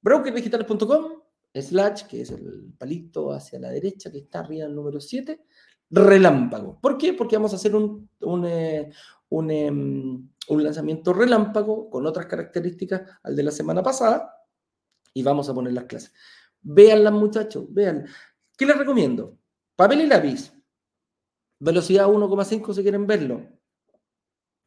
[0.00, 1.21] brokerdigitales.com
[1.54, 5.44] slash, que es el palito hacia la derecha que está arriba el número 7,
[5.90, 6.78] relámpago.
[6.80, 7.12] ¿Por qué?
[7.12, 8.90] Porque vamos a hacer un, un, eh,
[9.30, 14.34] em, un, lanzamiento relámpago con otras características al de la semana pasada
[15.12, 16.12] y vamos a poner las clases.
[16.62, 18.06] Véanlas, muchachos, vean.
[18.56, 19.38] ¿Qué les recomiendo?
[19.76, 20.52] Papel y lápiz.
[21.58, 23.46] Velocidad 1,5 si quieren verlo.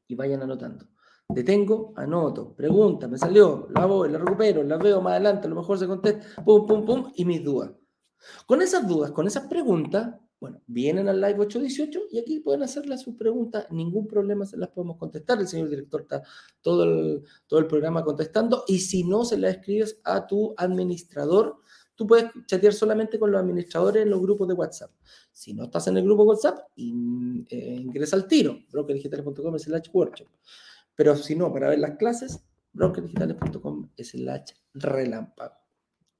[0.08, 0.88] Y vayan anotando.
[1.30, 5.56] Detengo, anoto, pregunta, me salió, la voy, la recupero, la veo más adelante, a lo
[5.56, 7.72] mejor se contesta, pum, pum, pum, y mis dudas.
[8.46, 12.98] Con esas dudas, con esas preguntas, bueno, vienen al live 818 y aquí pueden hacerle
[12.98, 15.40] sus preguntas, ningún problema se las podemos contestar.
[15.40, 16.22] El señor director está
[16.62, 21.58] todo el, todo el programa contestando y si no, se las escribes a tu administrador.
[21.96, 24.92] Tú puedes chatear solamente con los administradores en los grupos de WhatsApp.
[25.32, 30.28] Si no estás en el grupo WhatsApp, eh, ingresa al tiro, brokerdigitales.com slash workshop.
[30.96, 32.44] Pero si no, para ver las clases,
[32.74, 35.56] brokerdigitales.com slash relámpago.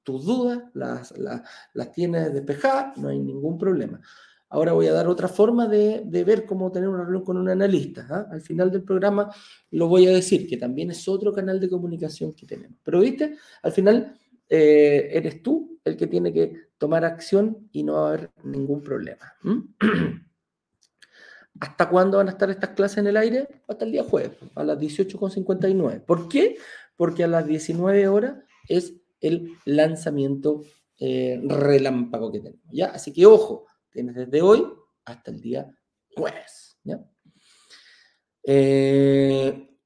[0.02, 4.00] Tus dudas las, las, tienes despejadas, no hay ningún problema.
[4.48, 8.06] Ahora voy a dar otra forma de, ver cómo tener una reunión con un analista.
[8.08, 8.26] ¿ah?
[8.30, 9.28] Al final del programa
[9.72, 12.78] lo voy a decir, que también es otro canal de comunicación que tenemos.
[12.84, 14.16] Pero viste, al final
[14.48, 18.82] eh, eres tú el que tiene que tomar acción y no va a haber ningún
[18.82, 19.34] problema.
[21.60, 23.48] ¿Hasta cuándo van a estar estas clases en el aire?
[23.68, 26.04] Hasta el día jueves, a las 18.59.
[26.04, 26.56] ¿Por qué?
[26.96, 28.36] Porque a las 19 horas
[28.68, 30.62] es el lanzamiento
[30.98, 32.64] eh, relámpago que tenemos.
[32.70, 32.86] ¿ya?
[32.86, 34.66] Así que ojo, tienes desde hoy
[35.04, 35.70] hasta el día
[36.14, 36.78] jueves.
[38.48, 39.76] Eh,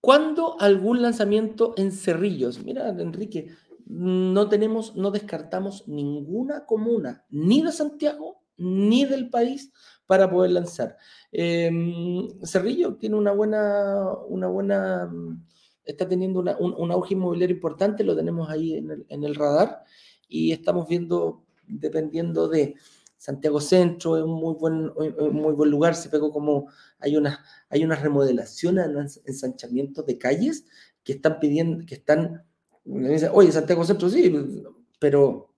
[0.00, 2.64] ¿Cuándo algún lanzamiento en Cerrillos?
[2.64, 3.50] Mira, Enrique,
[3.86, 9.72] no tenemos, no descartamos ninguna comuna, ni de Santiago, ni del país,
[10.06, 10.96] para poder lanzar.
[11.30, 15.10] Em, Cerrillo tiene una buena, una buena,
[15.84, 19.84] está teniendo un, auge inmobiliario importante, lo tenemos ahí en el, radar
[20.28, 22.74] y estamos viendo, dependiendo de
[23.16, 24.92] Santiago Centro, es un muy buen,
[25.32, 27.38] muy buen lugar, se pegó como, hay unas,
[27.70, 30.66] hay unas remodelaciones, ensanchamientos de calles
[31.04, 32.44] que están pidiendo, que están,
[33.32, 34.62] oye, Santiago Centro sí,
[34.98, 35.54] pero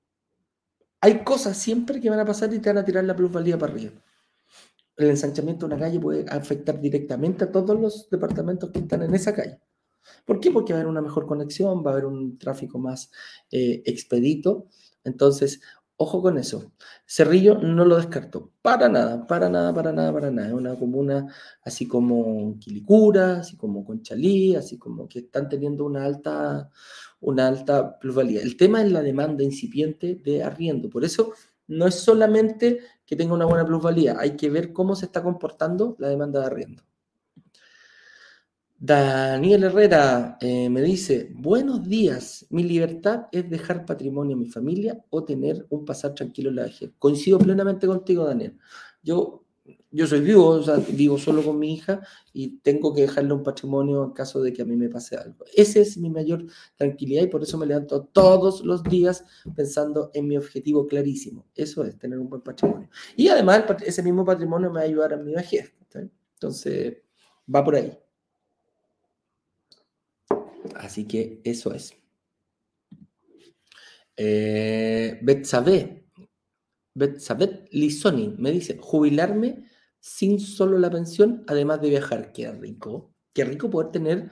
[1.01, 3.73] hay cosas siempre que van a pasar y te van a tirar la plusvalía para
[3.73, 4.04] arriba
[4.97, 9.15] el ensanchamiento de una calle puede afectar directamente a todos los departamentos que están en
[9.15, 9.61] esa calle.
[10.25, 10.51] ¿Por qué?
[10.51, 13.11] Porque va a haber una mejor conexión, va a haber un tráfico más
[13.51, 14.69] eh, expedito.
[15.03, 15.61] Entonces,
[15.97, 16.73] ojo con eso.
[17.07, 18.53] Cerrillo no lo descartó.
[18.63, 20.49] Para nada, para nada, para nada, para nada.
[20.49, 21.27] Es una comuna
[21.63, 26.71] así como Quilicura, así como Conchalí, así como que están teniendo una alta,
[27.21, 28.43] una alta plusvalía.
[28.43, 30.89] El tema es la demanda incipiente de arriendo.
[30.91, 31.33] Por eso
[31.67, 35.97] no es solamente que tenga una buena plusvalía, hay que ver cómo se está comportando
[35.99, 36.83] la demanda de arriendo.
[38.77, 45.03] Daniel Herrera eh, me dice, buenos días, mi libertad es dejar patrimonio a mi familia
[45.09, 46.93] o tener un pasar tranquilo en la vejez.
[46.99, 48.59] Coincido plenamente contigo, Daniel.
[49.03, 49.44] Yo
[49.95, 52.01] yo soy vivo, o sea, vivo solo con mi hija
[52.33, 55.45] y tengo que dejarle un patrimonio en caso de que a mí me pase algo.
[55.55, 59.25] Esa es mi mayor tranquilidad y por eso me levanto todos los días
[59.55, 61.47] pensando en mi objetivo clarísimo.
[61.55, 62.89] Eso es tener un buen patrimonio.
[63.15, 65.73] Y además ese mismo patrimonio me va a ayudar a mi vejez.
[66.35, 66.97] Entonces,
[67.55, 67.97] va por ahí.
[70.75, 71.95] Así que eso es.
[74.17, 76.05] Eh, Betsabe
[77.71, 79.69] Lisoni me dice, jubilarme
[80.05, 82.31] sin solo la pensión, además de viajar.
[82.31, 83.15] Qué rico.
[83.33, 84.31] Qué rico poder tener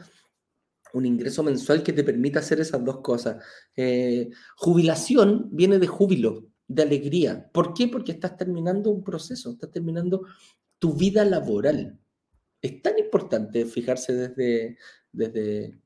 [0.93, 3.43] un ingreso mensual que te permita hacer esas dos cosas.
[3.75, 7.49] Eh, jubilación viene de júbilo, de alegría.
[7.55, 7.89] ¿Por qué?
[7.89, 10.27] Porque estás terminando un proceso, estás terminando
[10.79, 11.99] tu vida laboral.
[12.61, 14.77] Es tan importante fijarse desde,
[15.11, 15.81] desde,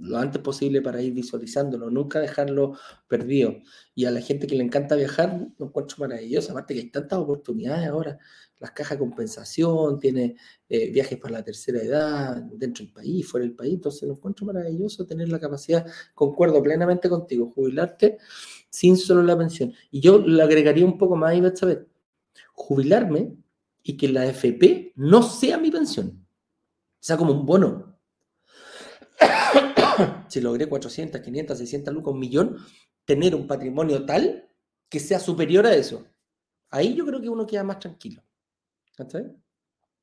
[0.00, 3.56] lo antes posible para ir visualizándolo, nunca dejarlo perdido.
[3.94, 7.18] Y a la gente que le encanta viajar, lo encuentro maravilloso, aparte que hay tantas
[7.18, 8.18] oportunidades ahora,
[8.58, 10.36] las cajas de compensación, tiene
[10.68, 14.46] eh, viajes para la tercera edad, dentro del país, fuera del país, entonces lo encuentro
[14.46, 18.18] maravilloso tener la capacidad, concuerdo plenamente contigo, jubilarte
[18.70, 19.72] sin solo la pensión.
[19.90, 21.88] Y yo le agregaría un poco más, saber
[22.52, 23.36] jubilarme
[23.82, 26.26] y que la FP no sea mi pensión,
[27.00, 27.98] sea como un bono.
[30.28, 32.56] si logré 400, 500, 600 lucas, un millón,
[33.04, 34.48] tener un patrimonio tal
[34.88, 36.06] que sea superior a eso.
[36.70, 38.22] Ahí yo creo que uno queda más tranquilo.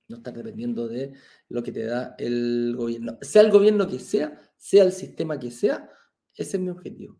[0.08, 1.14] No estar dependiendo de
[1.50, 3.18] lo que te da el gobierno.
[3.22, 5.90] Sea el gobierno que sea, sea el sistema que sea,
[6.36, 7.18] ese es mi objetivo.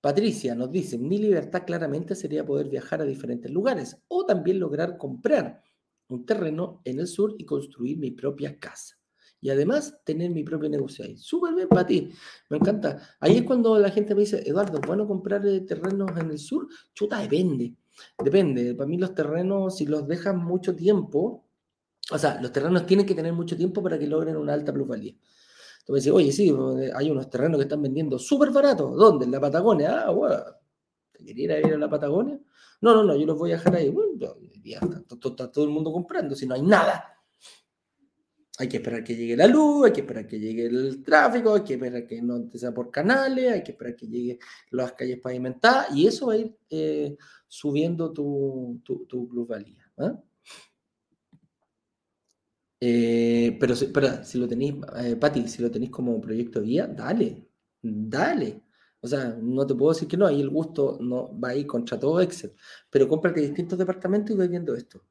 [0.00, 4.96] Patricia nos dice, mi libertad claramente sería poder viajar a diferentes lugares o también lograr
[4.96, 5.62] comprar
[6.08, 8.95] un terreno en el sur y construir mi propia casa.
[9.40, 11.16] Y además tener mi propio negocio ahí.
[11.16, 12.10] Súper bien para ti,
[12.50, 13.16] me encanta.
[13.20, 16.68] Ahí es cuando la gente me dice, Eduardo, ¿bueno comprar eh, terrenos en el sur?
[16.94, 17.74] Chuta, depende,
[18.22, 18.74] depende.
[18.74, 21.46] Para mí los terrenos, si los dejan mucho tiempo,
[22.12, 25.14] o sea, los terrenos tienen que tener mucho tiempo para que logren una alta plusvalía.
[25.80, 26.54] Entonces, dice, oye, sí,
[26.94, 28.96] hay unos terrenos que están vendiendo súper baratos.
[28.96, 29.24] ¿Dónde?
[29.24, 30.02] En la Patagonia.
[30.06, 30.36] Ah, bueno,
[31.12, 32.38] ¿te quería ir a la Patagonia?
[32.80, 33.88] No, no, no, yo los voy a dejar ahí.
[33.90, 34.12] Bueno,
[34.64, 37.15] ya está todo el mundo comprando, si no hay nada.
[38.58, 41.62] Hay que esperar que llegue la luz, hay que esperar que llegue el tráfico, hay
[41.62, 44.38] que esperar que no sea por canales, hay que esperar que lleguen
[44.70, 49.92] las calles pavimentadas y eso va a ir eh, subiendo tu, tu, tu plusvalía.
[49.98, 50.18] ¿ah?
[52.80, 56.86] Eh, pero, pero si lo tenéis, eh, Pati, si lo tenéis como proyecto de vida,
[56.86, 57.48] dale,
[57.82, 58.62] dale.
[59.00, 61.66] O sea, no te puedo decir que no, ahí el gusto no va a ir
[61.66, 62.54] contra todo Excel.
[62.90, 65.04] Pero cómprate distintos departamentos y voy viendo esto.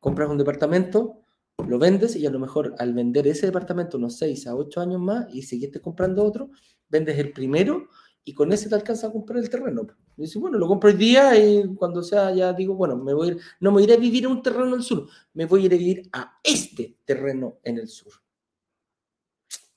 [0.00, 1.25] Compras un departamento,
[1.66, 5.00] lo vendes y a lo mejor al vender ese departamento unos 6 a 8 años
[5.00, 6.50] más y seguiste comprando otro,
[6.88, 7.88] vendes el primero
[8.24, 9.86] y con ese te alcanza a comprar el terreno.
[10.16, 13.38] Y dices, bueno, lo compro hoy día y cuando sea ya digo, bueno, me voy
[13.60, 15.74] no me iré a vivir en un terreno en el sur, me voy a ir
[15.74, 18.12] a vivir a este terreno en el sur.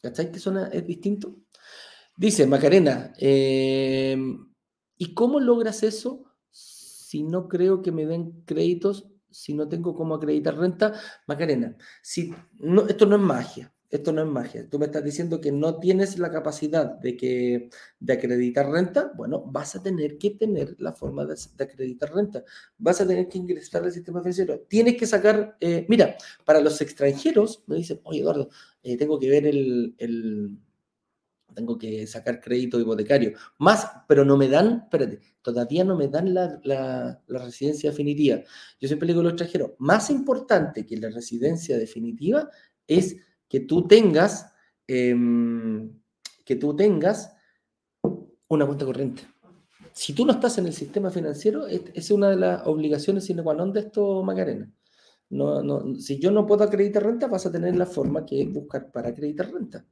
[0.02, 1.36] ¿Cachai que suena, es distinto?
[2.16, 4.52] Dice Macarena, em,
[4.98, 6.26] ¿y cómo logras eso
[7.10, 10.94] si no creo que me den créditos, si no tengo cómo acreditar renta?
[11.28, 13.74] Macarena, si, no, esto no es magia.
[13.90, 14.70] Esto no es magia.
[14.70, 17.70] Tú me estás diciendo que no tienes la capacidad de, que,
[18.00, 19.12] de acreditar renta.
[19.16, 22.44] Bueno, vas a tener que tener la forma de, acreditar renta.
[22.78, 24.60] Vas a tener que ingresar al sistema financiero.
[24.68, 26.16] Tienes que sacar, eh, mira,
[26.46, 28.50] para los extranjeros me dicen, oye Eduardo,
[28.84, 30.60] eh, tengo que ver el, el,
[31.54, 33.34] tengo que sacar crédito hipotecario.
[33.58, 38.42] Más, pero no me dan, espérate, todavía no me dan la, la, residencia definitiva.
[38.80, 42.50] Yo siempre le digo a los extranjeros, más importante que la residencia definitiva
[42.88, 44.54] es que tú tengas,
[44.88, 45.92] em,
[46.46, 47.32] que tú tengas
[48.50, 49.24] una cuenta corriente.
[49.94, 53.54] Si tú no estás en el sistema financiero, es, una de las obligaciones sine qua
[53.54, 54.72] non de esto, Macarena.
[55.30, 58.52] No, no, si yo no puedo acreditar renta, vas a tener la forma que es
[58.52, 59.86] buscar para acreditar renta.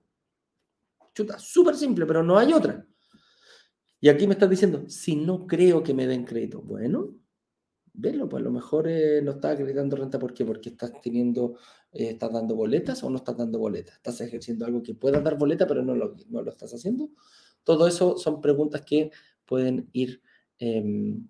[1.17, 2.85] Chuta, súper simple, pero no hay otra.
[3.99, 7.15] Y aquí me estás diciendo, si no creo que me den crédito, bueno,
[7.91, 10.45] verlo, pues a lo mejor eh, no estás acreditando renta, ¿por qué?
[10.45, 11.57] Porque estás teniendo,
[11.91, 15.39] eh, estás dando boletas o no estás dando boletas, estás ejerciendo algo que pueda dar
[15.39, 17.09] boleta, pero no lo, no lo estás haciendo.
[17.63, 19.09] Todo eso son preguntas que
[19.43, 20.21] pueden ir,
[20.59, 21.27] em,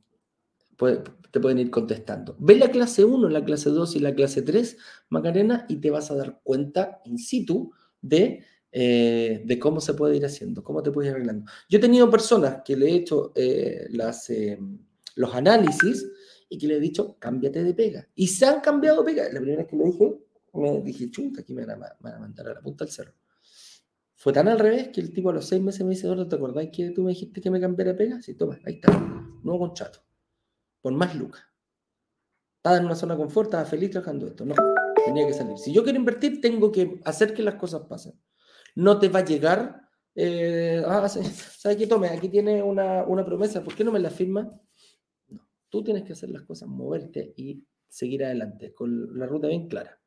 [1.31, 2.35] te pueden ir contestando.
[2.39, 4.77] Ve la clase 1, la clase 2 y la clase 3,
[5.07, 7.71] Macarena, y te vas a dar cuenta in situ
[8.01, 11.49] de, eh, de cómo se puede ir haciendo, cómo te puedes ir arreglando.
[11.69, 13.33] Yo he tenido personas que le he hecho
[13.89, 14.79] las, em,
[15.15, 16.05] los análisis,
[16.49, 18.07] y que le he dicho, cámbiate de pega.
[18.15, 19.23] Y se han cambiado de pega.
[19.31, 20.17] La primera vez que lo dije,
[20.53, 23.13] me dije, chuta, aquí me van, a, mandar a la punta del cerro.
[24.15, 26.69] Fue tan al revés que el tipo a los seis meses me dice, ¿te acordáis
[26.71, 28.21] que tú me dijiste que me cambiara de pega?
[28.21, 28.91] Sí, toma, ahí está,
[29.43, 29.99] nuevo contrato.
[30.81, 31.43] Por más lucas.
[32.57, 34.45] Estaba en una zona de confort, estaba feliz trabajando esto.
[34.45, 34.55] No,
[35.05, 35.57] tenía que salir.
[35.57, 38.19] Si yo quiero invertir, tengo que hacer que las cosas pasen.
[38.77, 41.87] No te va a llegar, eh, ah, ¿sabes qué?
[41.87, 44.51] Tome, aquí tiene una, una promesa, ¿por qué no me la firma?
[45.67, 49.99] Tú tienes que hacer las cosas, moverte y seguir adelante con la ruta bien clara.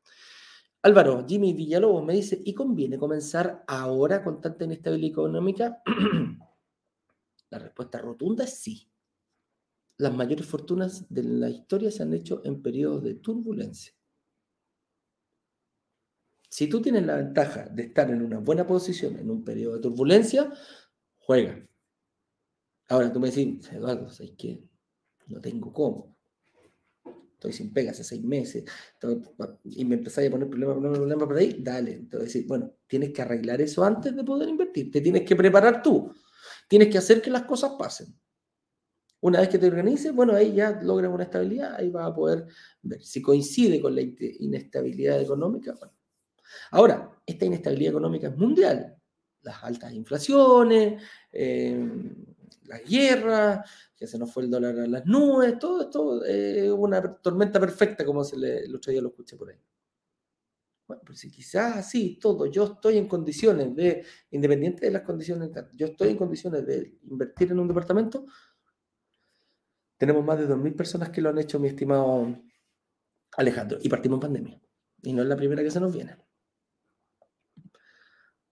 [0.83, 5.83] Álvaro, Jimmy Villalobos me dice, ¿y conviene comenzar ahora con tanta inestabilidad económica?
[7.49, 8.89] la respuesta rotunda es sí.
[9.97, 13.91] Las mayores fortunas de la historia se han hecho en periodos de turbulencia.
[16.51, 19.81] Si tú tienes la ventaja de estar en una buena posición en un periodo de
[19.81, 20.51] turbulencia,
[21.17, 21.65] juega.
[22.89, 24.61] Ahora tú me decís, Eduardo, ¿sabes qué?
[25.27, 26.17] no tengo cómo.
[27.35, 28.65] Estoy sin pega hace seis meses
[29.63, 31.93] y me empezáis a poner problema, problema, problema por ahí, dale.
[31.93, 34.91] Entonces, bueno, tienes que arreglar eso antes de poder invertir.
[34.91, 36.13] Te tienes que preparar tú.
[36.67, 38.13] Tienes que hacer que las cosas pasen.
[39.21, 42.45] Una vez que te organices, bueno, ahí ya logras una estabilidad, ahí vas a poder
[42.81, 45.75] ver si coincide con la inestabilidad económica.
[46.71, 48.95] Ahora, esta inestabilidad económica es mundial.
[49.41, 51.83] Las altas inflaciones, eh,
[52.65, 53.63] la guerra,
[53.95, 58.05] que se nos fue el dólar a las nubes, todo esto es una tormenta perfecta,
[58.05, 59.57] como se le, el otro día lo escuché por ahí.
[60.87, 65.49] Bueno, pues si quizás así, todo, yo estoy en condiciones de, independiente de las condiciones,
[65.73, 68.25] yo estoy en condiciones de invertir en un departamento,
[69.97, 72.35] tenemos más de 2.000 personas que lo han hecho, mi estimado
[73.37, 74.61] Alejandro, y partimos en pandemia.
[75.03, 76.17] Y no es la primera que se nos viene.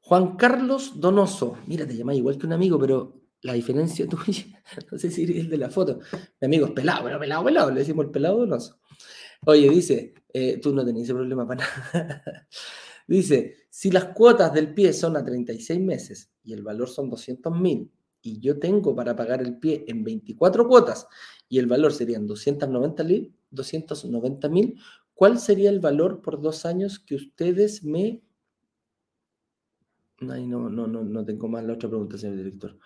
[0.09, 4.43] Juan Carlos Donoso, mira, te llamas igual que un amigo, pero la diferencia tuya,
[4.91, 5.99] no sé si es de la foto,
[6.41, 8.79] mi amigo es pelado, pero pelado, pelado, le decimos el pelado donoso.
[9.45, 12.47] Oye, dice, eh, tú no tenés ese problema para nada.
[13.07, 17.55] Dice, si las cuotas del pie son a 36 meses y el valor son 200
[17.55, 21.05] mil y yo tengo para pagar el pie en 24 cuotas
[21.47, 24.75] y el valor serían 290 mil, 290 mil,
[25.13, 28.23] ¿cuál sería el valor por dos años que ustedes me...
[30.21, 30.35] No,
[30.69, 32.77] no, no, no tengo más la otra pregunta, señor director.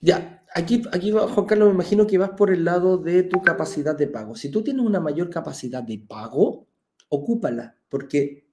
[0.00, 3.96] Ya, aquí, aquí Juan Carlos, me imagino que vas por el lado de tu capacidad
[3.96, 4.34] de pago.
[4.34, 6.66] Si tú tienes una mayor capacidad de pago,
[7.08, 8.48] ocúpala, porque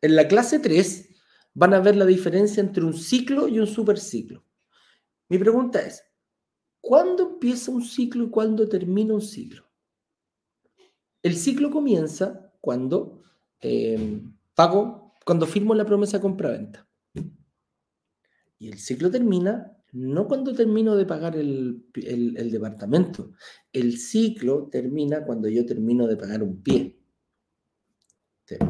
[0.00, 1.08] en la clase 3
[1.54, 4.44] van a ver la diferencia entre un ciclo y un superciclo.
[5.28, 6.02] Mi pregunta es,
[6.80, 9.64] ¿cuándo empieza un ciclo y cuándo termina un ciclo?
[11.22, 13.22] El ciclo comienza cuando
[13.60, 14.22] eh,
[14.54, 16.85] pago, cuando firmo la promesa compra-venta.
[18.58, 23.32] Y el ciclo termina no cuando termino de pagar el, el, departamento.
[23.72, 26.98] El ciclo termina cuando yo termino de pagar un pie.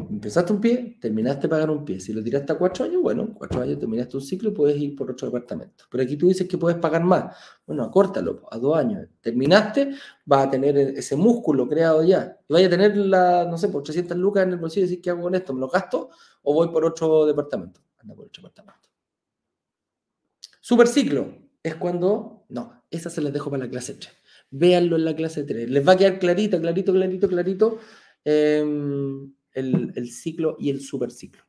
[0.09, 1.99] Empezaste un pie, terminaste de pagar un pie.
[1.99, 4.95] Si lo tiraste a cuatro años, bueno, cuatro años terminaste un ciclo y puedes ir
[4.95, 5.85] por otro departamento.
[5.91, 7.35] Pero aquí tú dices que puedes pagar más.
[7.65, 9.07] Bueno, acórtalo a dos años.
[9.21, 9.91] Terminaste,
[10.25, 12.39] vas a tener ese músculo creado ya.
[12.47, 15.01] Y vaya a tener, la, no sé, por 300 lucas en el bolsillo y decir,
[15.01, 15.53] ¿qué hago con esto?
[15.53, 16.09] ¿Me lo gasto
[16.41, 17.81] o voy por otro departamento?
[17.97, 18.87] Anda por otro departamento.
[20.67, 24.11] Super ciclo es cuando, no, esa se las dejo para la clase 3.
[24.51, 25.69] Véanlo en la clase 3.
[25.69, 27.79] Les va a quedar clarito, clarito, clarito, clarito.
[28.25, 28.65] Eh,
[29.53, 31.41] el, ciclo y el superciclo.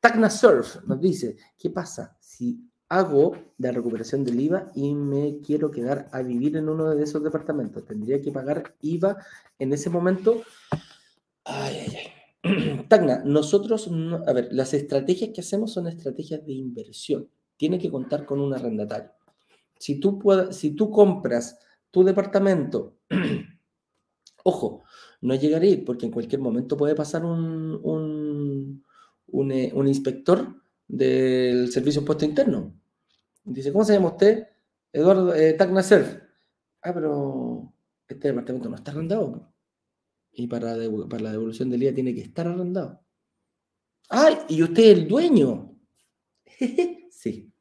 [0.00, 5.70] Tacna Surf nos dice, ¿qué pasa si hago la recuperación del IVA y me quiero
[5.70, 7.84] quedar a vivir en uno de esos departamentos?
[7.84, 9.18] ¿Tendría que pagar IVA
[9.58, 10.44] en ese momento?
[11.44, 11.96] Ay, ay,
[12.42, 12.84] ay.
[12.88, 13.90] Tacna, nosotros,
[14.26, 17.28] a ver, las estrategias que hacemos son estrategias de inversión.
[17.62, 19.12] Tiene que contar con un arrendatario.
[19.78, 21.60] Si tú, si tú compras
[21.92, 22.98] tu departamento,
[24.42, 24.82] ojo,
[25.20, 27.80] no llegar a ir, porque en cualquier momento puede pasar un,
[29.28, 32.74] un, eh, inspector del Servicio de Impuesto Interno.
[33.44, 34.48] Dice, ¿cómo se llama usted?
[34.92, 37.72] Eduardo eh, Ah, pero
[38.08, 39.54] este departamento no está arrendado.
[40.32, 40.74] Y para,
[41.08, 43.04] para la devolución del IVA tiene que estar arrendado.
[44.08, 44.34] ¡Ay!
[44.48, 45.78] ¿Y usted es el dueño?
[47.12, 47.51] sí.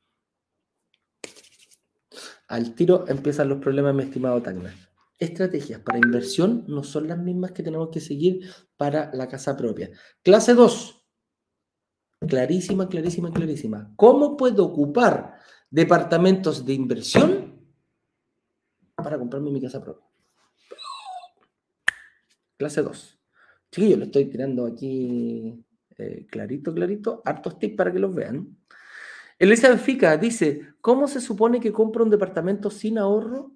[2.52, 4.74] Al tiro empiezan los problemas, mi estimado Tacna
[5.22, 8.42] estrategias para inversión no son las mismas que tenemos que seguir
[8.76, 9.92] para la casa propia.
[10.24, 10.98] Clase 2.
[12.28, 13.94] Clarísima, clarísima, clarísima.
[13.96, 15.36] ¿Cómo puedo ocupar
[15.70, 17.64] departamentos de inversión
[18.96, 20.08] para comprarme mi casa propia?
[22.58, 23.20] Clase 2.
[23.74, 25.64] yo lo estoy tirando aquí
[26.00, 27.22] eh, clarito, clarito.
[27.24, 28.58] Hartos tips para que los vean.
[29.42, 33.52] Elisa Fica dice, ¿cómo se supone que compro un departamento sin ahorro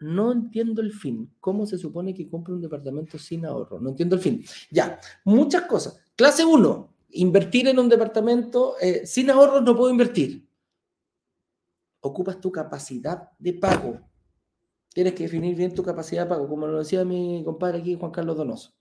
[0.00, 1.32] no entiendo el fin.
[1.40, 3.78] ¿Cómo se supone que compre un departamento sin ahorro?
[3.78, 4.44] No entiendo el fin.
[4.70, 6.02] Ya, muchas cosas.
[6.16, 10.48] Clase 1, invertir en un departamento eh, sin ahorros no puedo invertir.
[12.00, 14.00] Ocupas tu capacidad de pago.
[14.92, 18.10] Tienes que definir bien tu capacidad de pago, como lo decía mi compadre aquí, Juan
[18.10, 18.72] Carlos Donoso.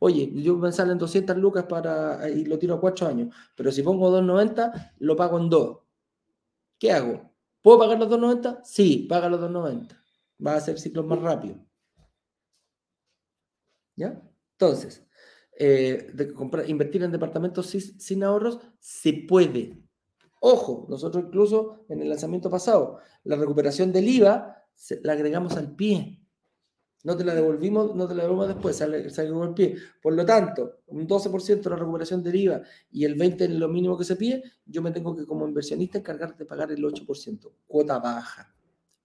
[0.00, 3.82] Oye, yo me salen 200 lucas para, y lo tiro a 4 años, pero si
[3.82, 5.78] pongo 2.90, lo pago en 2.
[6.78, 7.32] ¿Qué hago?
[7.62, 8.60] ¿Puedo pagar los 2.90?
[8.62, 9.98] Sí, paga los 2.90
[10.44, 11.56] va a hacer ciclos más rápido.
[13.96, 14.22] ¿Ya?
[14.52, 15.04] Entonces,
[15.58, 19.82] eh, de comprar, invertir en departamentos sin, ahorros se puede.
[20.40, 24.64] Ojo, nosotros incluso en el lanzamiento pasado, la recuperación del IVA
[25.02, 26.22] la agregamos al pie.
[27.04, 29.76] No te la devolvimos, no te la devolvemos después, sale, sale al pie.
[30.02, 33.68] Por lo tanto, un 12% de la recuperación del IVA y el 20% es lo
[33.68, 37.52] mínimo que se pide, yo me tengo que como inversionista encargar de pagar el 8%,
[37.66, 38.52] cuota baja.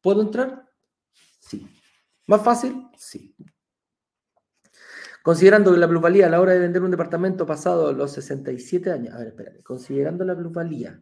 [0.01, 0.67] ¿Puedo entrar?
[1.39, 1.67] Sí.
[2.27, 2.87] ¿Más fácil?
[2.97, 3.35] Sí.
[5.21, 9.13] Considerando que la plusvalía a la hora de vender un departamento pasado los 67 años,
[9.13, 11.01] a ver, espérate, considerando la plusvalía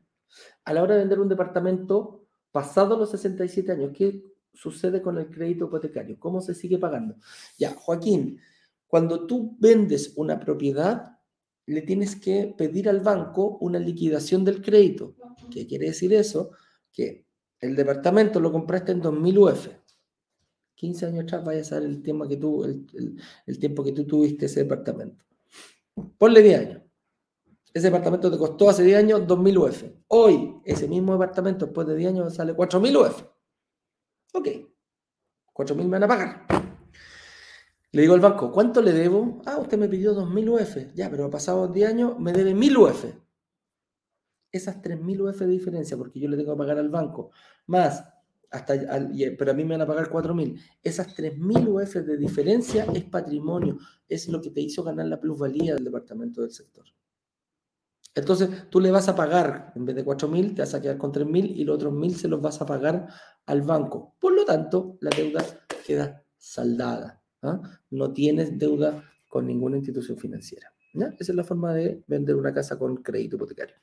[0.66, 5.30] a la hora de vender un departamento pasado los 67 años, ¿qué sucede con el
[5.30, 6.20] crédito hipotecario?
[6.20, 7.16] ¿Cómo se sigue pagando?
[7.58, 8.40] Ya, Joaquín,
[8.88, 11.18] cuando tú vendes una propiedad,
[11.66, 15.16] le tienes que pedir al banco una liquidación del crédito.
[15.50, 16.52] ¿Qué quiere decir eso?
[16.92, 17.26] Que
[17.60, 19.68] el departamento lo compraste en 2000 UF
[20.82, 24.48] 15 años atrás vaya a ser el tiempo que tú, el, tiempo que tú tuviste
[24.48, 25.24] ese departamento.
[26.18, 26.82] Ponle 10 años.
[27.72, 29.84] Ese departamento te costó hace 10 años 2.000 UF.
[30.08, 33.24] Hoy, ese mismo departamento, después de 10 años, sale 4.000 UF.
[34.32, 34.48] Ok.
[35.54, 36.48] 4.000 me van a pagar.
[37.92, 39.42] Le digo al banco, ¿cuánto le debo?
[39.46, 40.94] Ah, usted me pidió 2.000 UF.
[40.96, 43.06] Ya, pero pasado 10 años, me debe 1.000 UF.
[44.52, 47.32] Esas 3.000 UF de diferencia, porque yo le tengo que pagar al banco,
[47.68, 48.04] más
[48.50, 48.74] hasta,
[49.38, 50.60] pero a mí me van a pagar 4.000.
[50.84, 53.78] Esas 3.000 UF de diferencia es patrimonio,
[54.08, 56.86] es lo que te hizo ganar la plusvalía del departamento del sector.
[58.14, 61.14] Entonces tú le vas a pagar, en vez de 4.000, te vas a quedar con
[61.14, 63.08] 3.000 y los otros 1.000 se los vas a pagar
[63.46, 64.16] al banco.
[64.20, 65.44] Por lo tanto, la deuda
[65.86, 67.22] queda saldada.
[67.42, 67.62] ¿ah?
[67.90, 70.74] No tienes deuda con ninguna institución financiera.
[70.94, 73.76] Esa es la forma de vender una casa con crédito hipotecario.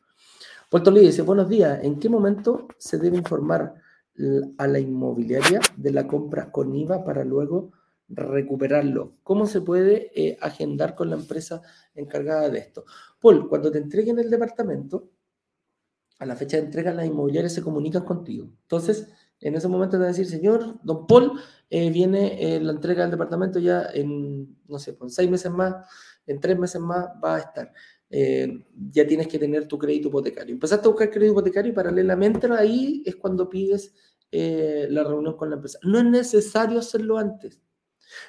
[0.70, 3.74] Puerto Lee dice, buenos días, ¿en qué momento se debe informar
[4.58, 7.72] a la inmobiliaria de la compra con IVA para luego
[8.08, 9.16] recuperarlo?
[9.22, 11.62] ¿Cómo se puede eh, agendar con la empresa
[11.94, 12.84] encargada de esto?
[13.20, 15.10] Paul, cuando te entreguen el departamento,
[16.18, 18.48] a la fecha de entrega las inmobiliarias se comunican contigo.
[18.62, 19.08] Entonces,
[19.40, 21.38] en ese momento te van a decir, señor, don Paul,
[21.70, 25.86] eh, viene eh, la entrega del departamento ya en, no sé, en seis meses más,
[26.26, 27.72] en tres meses más va a estar.
[28.10, 30.54] Ya tienes que tener tu crédito hipotecario.
[30.54, 33.92] Empezaste a buscar crédito hipotecario y paralelamente ahí es cuando pides
[34.32, 35.78] la reunión con la empresa.
[35.82, 37.60] No es necesario hacerlo antes.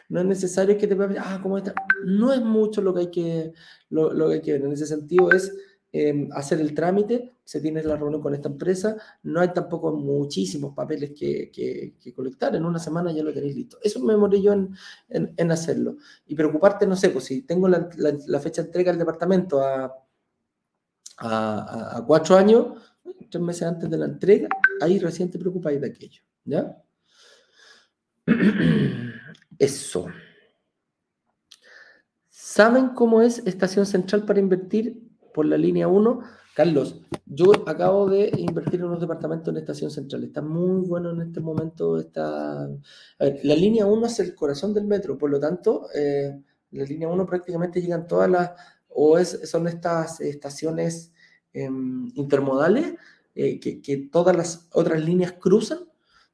[0.09, 1.73] No es necesario que te ah, ¿cómo está?
[2.05, 3.53] No es mucho lo que hay que,
[3.89, 4.63] lo, que, hay que ver.
[4.63, 5.51] En ese sentido es
[5.91, 10.75] Em, hacer el trámite, se tiene la reunión con esta empresa, no hay tampoco muchísimos
[10.75, 13.79] papeles que, que, colectar, en una semana ya lo tenéis listo.
[13.81, 14.75] Eso me morí yo en,
[15.09, 15.97] en, hacerlo.
[16.27, 19.85] Y preocuparte, no sé, pues si tengo la, la, fecha de entrega del departamento a,
[21.17, 22.67] a, a, cuatro años,
[23.31, 24.47] tres meses antes de la entrega,
[24.81, 26.83] ahí recién te preocupáis de aquello, ¿ya?
[29.59, 30.07] Eso.
[32.29, 35.09] ¿Saben cómo es Estación Central para invertir?
[35.33, 36.19] por la línea 1.
[36.55, 40.25] Carlos, yo acabo de invertir en unos departamentos en Estación Central.
[40.25, 41.97] Está muy bueno en este momento.
[41.97, 42.67] Está...
[43.19, 46.37] la línea 1 es el corazón del metro, por lo tanto, eh,
[46.71, 48.51] la línea 1 prácticamente llegan todas las,
[48.89, 51.13] o es, son estas estaciones
[51.53, 52.95] em, intermodales
[53.35, 55.88] eh, que, que, todas las otras líneas cruzan.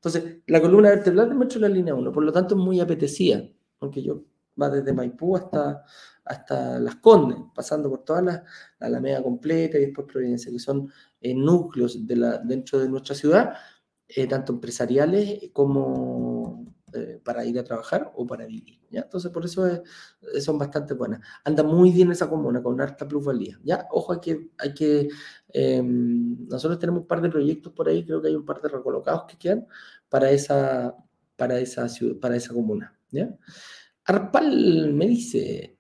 [0.06, 2.80] Entonces, la columna vertebral del metro es la línea 1, por lo tanto es muy
[2.80, 3.44] apetecida,
[3.80, 4.24] aunque yo
[4.62, 5.84] va desde Maipú hasta,
[6.24, 8.44] hasta Las Condes, pasando por toda la,
[8.80, 10.92] la Alameda completa y después Providencia, que son
[11.22, 13.56] eh, núcleos de la, dentro de nuestra ciudad,
[14.08, 16.64] eh, tanto empresariales como
[16.94, 18.80] eh, para ir a trabajar o para vivir.
[18.92, 19.68] Entonces, por eso
[20.40, 21.20] son bastante buenas.
[21.44, 23.60] Anda muy bien esa comuna, con harta plusvalía.
[23.64, 23.88] ¿ya?
[23.92, 25.10] Ojo, hay que, hay que
[25.50, 28.70] em, nosotros tenemos un par de proyectos por ahí, creo que hay un par de
[28.70, 29.68] recolocados que quedan
[30.10, 30.96] para esa,
[31.36, 31.88] para esa,
[32.20, 32.98] para esa comuna.
[34.06, 35.78] Arpal me dice,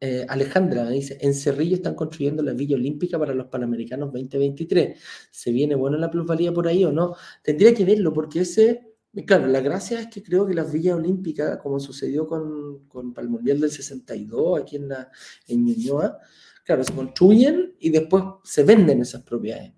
[0.00, 5.00] eh, Alejandra me dice, en Cerrillo están construyendo la Villa Olímpica para los Panamericanos 2023.
[5.30, 7.14] ¿Se viene bueno la plusvalía por ahí o no?
[7.42, 8.94] Tendría que verlo porque ese,
[9.26, 13.28] claro, la gracia es que creo que las Villas Olímpicas, como sucedió con, con el
[13.28, 15.10] Mundial del 62 aquí en, la,
[15.48, 16.18] en Ñuñoa,
[16.64, 19.72] claro, se construyen y después se venden esas propiedades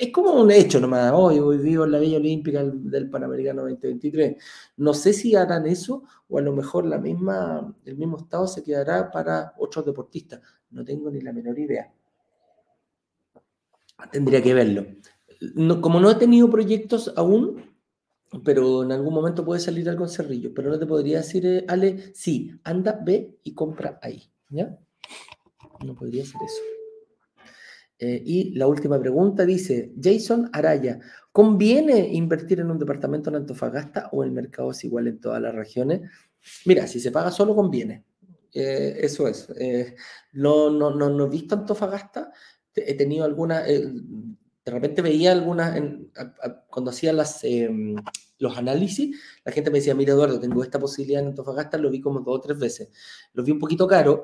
[0.00, 1.12] es como un hecho nomás.
[1.14, 4.36] Hoy, hoy vivo en la Villa Olímpica del, Panamericano 2023.
[4.76, 8.62] No sé si harán eso o a lo mejor la misma, el mismo estado se
[8.62, 10.40] quedará para otros deportistas.
[10.70, 11.92] No tengo ni la menor idea.
[14.12, 14.86] Tendría que verlo.
[15.80, 17.64] como no he tenido proyectos aún,
[18.44, 21.64] pero en algún momento puede salir algo en Cerrillo, pero no te podría decir, eh,
[21.66, 24.30] Ale, sí, anda, ve y compra ahí.
[24.50, 24.78] ¿Ya?
[25.84, 26.77] No podría ser eso.
[28.00, 31.00] Eh, y la última pregunta dice, Jason Araya,
[31.32, 35.54] ¿conviene invertir en un departamento en Antofagasta o el mercado es igual en todas las
[35.54, 36.02] regiones?
[36.64, 38.04] Mira, si se paga solo, conviene.
[38.54, 39.48] Eh, eso es.
[39.58, 39.96] Eh,
[40.32, 42.32] no, no, no, no, he visto Antofagasta,
[42.74, 45.76] he tenido algunas, de repente veía algunas,
[46.70, 47.96] cuando hacía las, em,
[48.38, 52.00] los análisis, la gente me decía, mira Eduardo, tengo esta posibilidad en Antofagasta, lo vi
[52.00, 52.90] como dos o tres veces.
[53.32, 54.22] Lo vi un poquito caro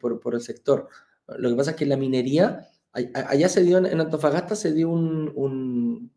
[0.00, 0.88] por, por el sector.
[1.26, 6.12] Lo que pasa es que la minería, allá se dio, en Antofagasta se dio un,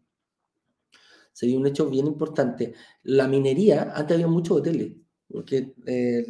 [1.31, 2.73] se dio un hecho bien importante.
[3.03, 4.93] La minería, antes había muchos hoteles,
[5.31, 6.25] porque eh,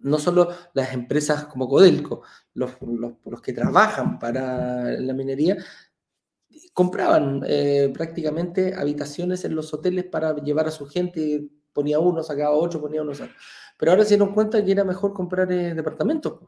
[0.00, 2.22] no solo las empresas como Codelco,
[2.54, 2.72] los,
[3.24, 5.56] los, que trabajan para la minería,
[6.72, 12.54] compraban eh, prácticamente habitaciones en los hoteles para llevar a su gente, ponía uno, sacaba
[12.56, 13.12] otro, ponía uno,
[13.78, 16.40] pero ahora se dieron cuenta que era mejor comprar eh, departamentos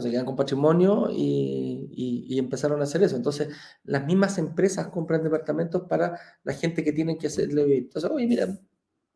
[0.00, 3.16] se quedan con patrimonio y, empezaron a hacer eso.
[3.16, 3.48] Entonces,
[3.84, 7.78] las mismas empresas compran departamentos para la gente que tienen que hacerle.
[7.78, 8.58] Entonces, oye, mira,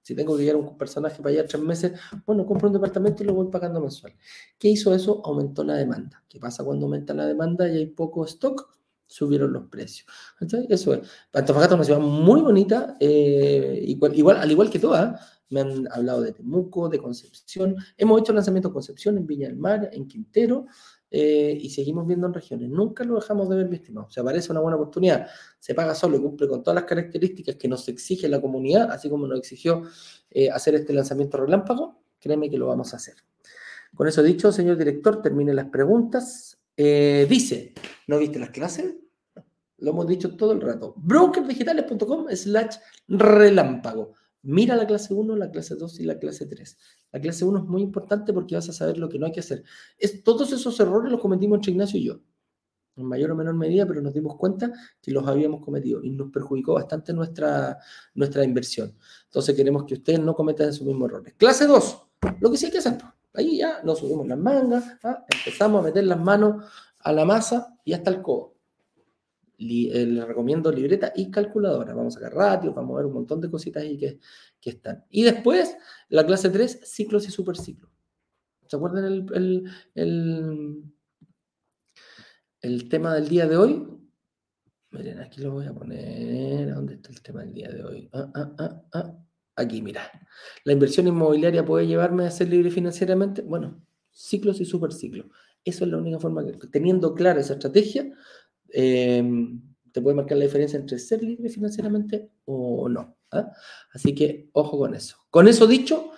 [0.03, 1.93] si tengo que llevar un personaje para allá tres meses,
[2.27, 4.15] bueno, compro un departamento y lo voy pagando mensual.
[4.59, 5.21] ¿Qué hizo eso?
[5.25, 6.25] Aumentó la demanda.
[6.29, 8.75] ¿Qué pasa cuando aumenta la demanda y hay poco stock?
[9.07, 10.09] Subieron los precios.
[10.41, 11.01] Entonces, eso es.
[11.33, 15.89] Antofagasta es una ciudad muy bonita, eh, igual, igual, al igual que todas me han
[15.93, 17.77] hablado de Temuco, de Concepción.
[17.97, 20.67] Hemos hecho lanzamiento de Concepción en Viña del Mar, en Quintero,
[21.11, 22.71] eh, y seguimos viendo en regiones.
[22.71, 24.09] Nunca lo dejamos de ver, mi estimado.
[24.11, 25.27] Se aparece una buena oportunidad.
[25.59, 29.11] Se paga solo y cumple con todas las características que nos exige la comunidad, así
[29.11, 29.83] como nos exigió
[30.31, 32.01] eh, hacer este lanzamiento relámpago.
[32.21, 33.15] Créeme que lo vamos a hacer.
[33.95, 36.59] Con eso dicho, señor director, termine las preguntas.
[36.77, 37.75] eh, dice,
[38.07, 38.95] ¿no viste las clases?
[39.79, 40.95] Lo hemos dicho todo el rato.
[40.97, 42.77] Brokerdigitales.com slash
[43.09, 44.13] relámpago.
[44.43, 46.79] Mira la clase 1, la clase 2 y la clase 3.
[47.13, 49.41] La clase 1 es muy importante porque vas a saber lo que no hay que
[49.41, 49.65] hacer.
[49.99, 52.21] Es, todos esos errores los cometimos entre Ignacio y yo.
[52.97, 56.31] En mayor o menor medida, pero nos dimos cuenta que los habíamos cometido y nos
[56.31, 57.79] perjudicó bastante nuestra,
[58.15, 58.97] nuestra inversión.
[59.27, 61.35] Entonces queremos que ustedes no cometan esos mismos errores.
[61.37, 62.03] Clase 2,
[62.41, 62.99] lo que sí hay que hacer.
[63.35, 65.25] Ahí ya nos subimos las mangas, ¿ah?
[65.29, 66.65] empezamos a meter las manos
[66.99, 68.60] a la masa y hasta el codo.
[69.63, 71.93] Eh, les recomiendo libreta y calculadora.
[71.93, 74.19] Vamos a sacar ratios, vamos a ver un montón de cositas ahí que,
[74.59, 75.05] que están.
[75.11, 75.77] Y después,
[76.09, 77.91] la clase 3, ciclos y superciclos.
[78.67, 79.27] ¿Se acuerdan el,
[79.95, 80.85] el,
[82.63, 83.87] el, tema del día de hoy?
[84.93, 86.73] Miren, aquí lo voy a poner.
[86.75, 88.09] ¿Dónde está el tema del día de hoy?
[88.13, 89.19] Ah, ah, ah,
[89.57, 90.11] aquí, mira.
[90.65, 93.43] ¿La inversión inmobiliaria puede llevarme a ser libre financieramente?
[93.43, 95.27] Bueno, ciclos y superciclos.
[95.65, 98.11] Eso es la única forma que, teniendo clara esa estrategia,
[98.73, 99.61] Em,
[99.93, 103.17] te puede marcar la diferencia entre ser libre financieramente o no.
[103.33, 103.51] ¿ah?
[103.93, 105.17] Así que ojo con eso.
[105.31, 106.11] Con eso dicho,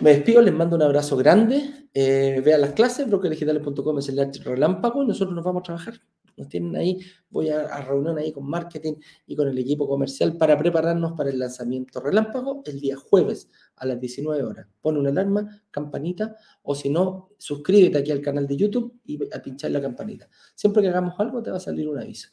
[0.00, 1.88] me despido, les mando un abrazo grande.
[1.94, 5.94] Eh, vean las clases, brokerdigitales.com es el relámpago y nosotros nos vamos a trabajar.
[6.36, 6.98] Nos tienen ahí,
[7.30, 8.94] voy a, a, reunión ahí con marketing
[9.26, 13.86] y con el equipo comercial para prepararnos para el lanzamiento relámpago el día jueves a
[13.86, 14.66] las 19 horas.
[14.80, 19.42] Pone una alarma, campanita, o si no, suscríbete aquí al canal de YouTube y a
[19.42, 20.28] pinchar la campanita.
[20.54, 22.28] Siempre que hagamos algo te va a salir un aviso.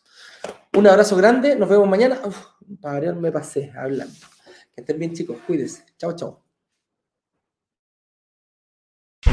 [0.78, 2.20] Un abrazo grande, nos vemos mañana.
[2.26, 2.38] Uf,
[2.80, 4.14] para me pasé hablando.
[4.74, 5.84] Que estén bien chicos, cuídense.
[5.98, 6.49] Chao, chao.